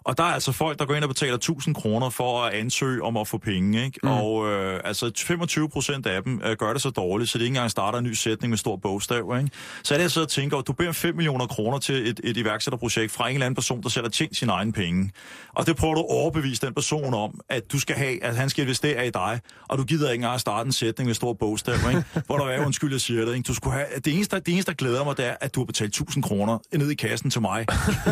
[0.04, 3.02] Og der er altså folk, der går ind og betaler 1000 kroner for at ansøge
[3.02, 3.84] om at få penge.
[3.84, 4.00] Ikke?
[4.02, 4.08] Mm.
[4.10, 7.50] Og øh, altså 25 procent af dem øh, gør det så dårligt, så det ikke
[7.50, 9.36] engang starter en ny sætning med stor bogstav.
[9.38, 9.50] Ikke?
[9.82, 12.20] Så er det jeg så og tænker, du beder om 5 millioner kroner til et,
[12.24, 15.10] et iværksætterprojekt fra en eller anden person, der selv har tjent sine egne penge.
[15.54, 18.50] Og det prøver du at overbevise den person om, at du skal have, at han
[18.50, 21.32] skal investere i dig, og du gider ikke engang at starte en sætning med stor
[21.32, 22.04] bogstav, ikke?
[22.26, 23.34] hvor der er undskyld, jeg siger det.
[23.34, 23.46] Ikke?
[23.46, 25.64] Du skulle have, det, eneste, det eneste, der glæder mig, det er, at du har
[25.64, 27.66] betalt 1000 kroner ned i kassen til mig.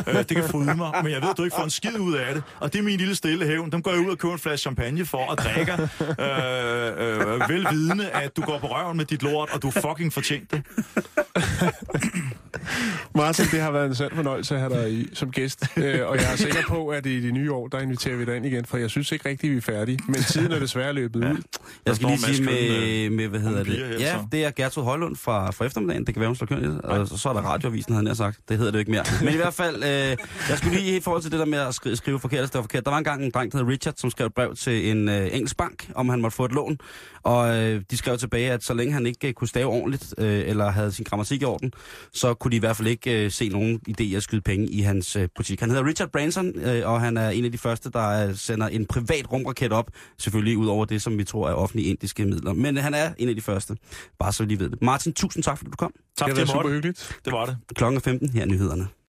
[0.08, 2.14] øh, det kan fryde mig, men jeg ved, at du ikke får en skid ud
[2.14, 2.42] af det.
[2.60, 3.72] Og det er min lille stille hævn.
[3.72, 8.10] Dem går jeg ud og køber en flaske champagne for og drikker, øh, øh, velvidende,
[8.10, 10.62] at du går på røven med dit lort, og du fucking fortjent det.
[13.14, 15.64] Martin, det har været en sand fornøjelse at have dig i, som gæst.
[15.76, 18.36] Øh, og jeg er sikker på, at i det nye år, der inviterer vi dig
[18.36, 19.98] ind igen, for jeg synes ikke rigtigt, vi er færdige.
[20.06, 21.42] Men tiden er desværre løbet ud.
[21.86, 23.96] Jeg skal lige sige med, Køn, med, hvad hedder det?
[24.00, 26.06] Ja, det er Gertrud Højlund fra, fra eftermiddagen.
[26.06, 28.38] Det kan være, hun slår køn Og så, så er der radioavisen, havde jeg sagt.
[28.48, 29.04] Det hedder det jo ikke mere.
[29.24, 30.16] Men i hvert fald, øh,
[30.48, 32.60] jeg skulle lige i forhold til det der med at skrive, skrive forkert, og stå
[32.62, 32.84] forkert.
[32.84, 35.28] Der var engang en dreng, der hed Richard, som skrev et brev til en øh,
[35.32, 36.78] engelsk bank, om han måtte få et lån.
[37.28, 40.48] Og øh, de skrev tilbage, at så længe han ikke øh, kunne stave ordentligt, øh,
[40.48, 41.72] eller havde sin grammatik i orden,
[42.12, 44.80] så kunne de i hvert fald ikke øh, se nogen idé at skyde penge i
[44.80, 45.60] hans øh, butik.
[45.60, 48.68] Han hedder Richard Branson, øh, og han er en af de første, der øh, sender
[48.68, 52.52] en privat rumraket op, selvfølgelig ud over det, som vi tror er offentlige indiske midler.
[52.52, 53.76] Men øh, han er en af de første,
[54.18, 54.82] bare så vi lige ved det.
[54.82, 55.92] Martin, tusind tak, fordi du kom.
[56.18, 57.20] Tak, Det var super hyggeligt.
[57.24, 57.56] det var det.
[57.74, 58.88] Klokken er 15, her er nyhederne.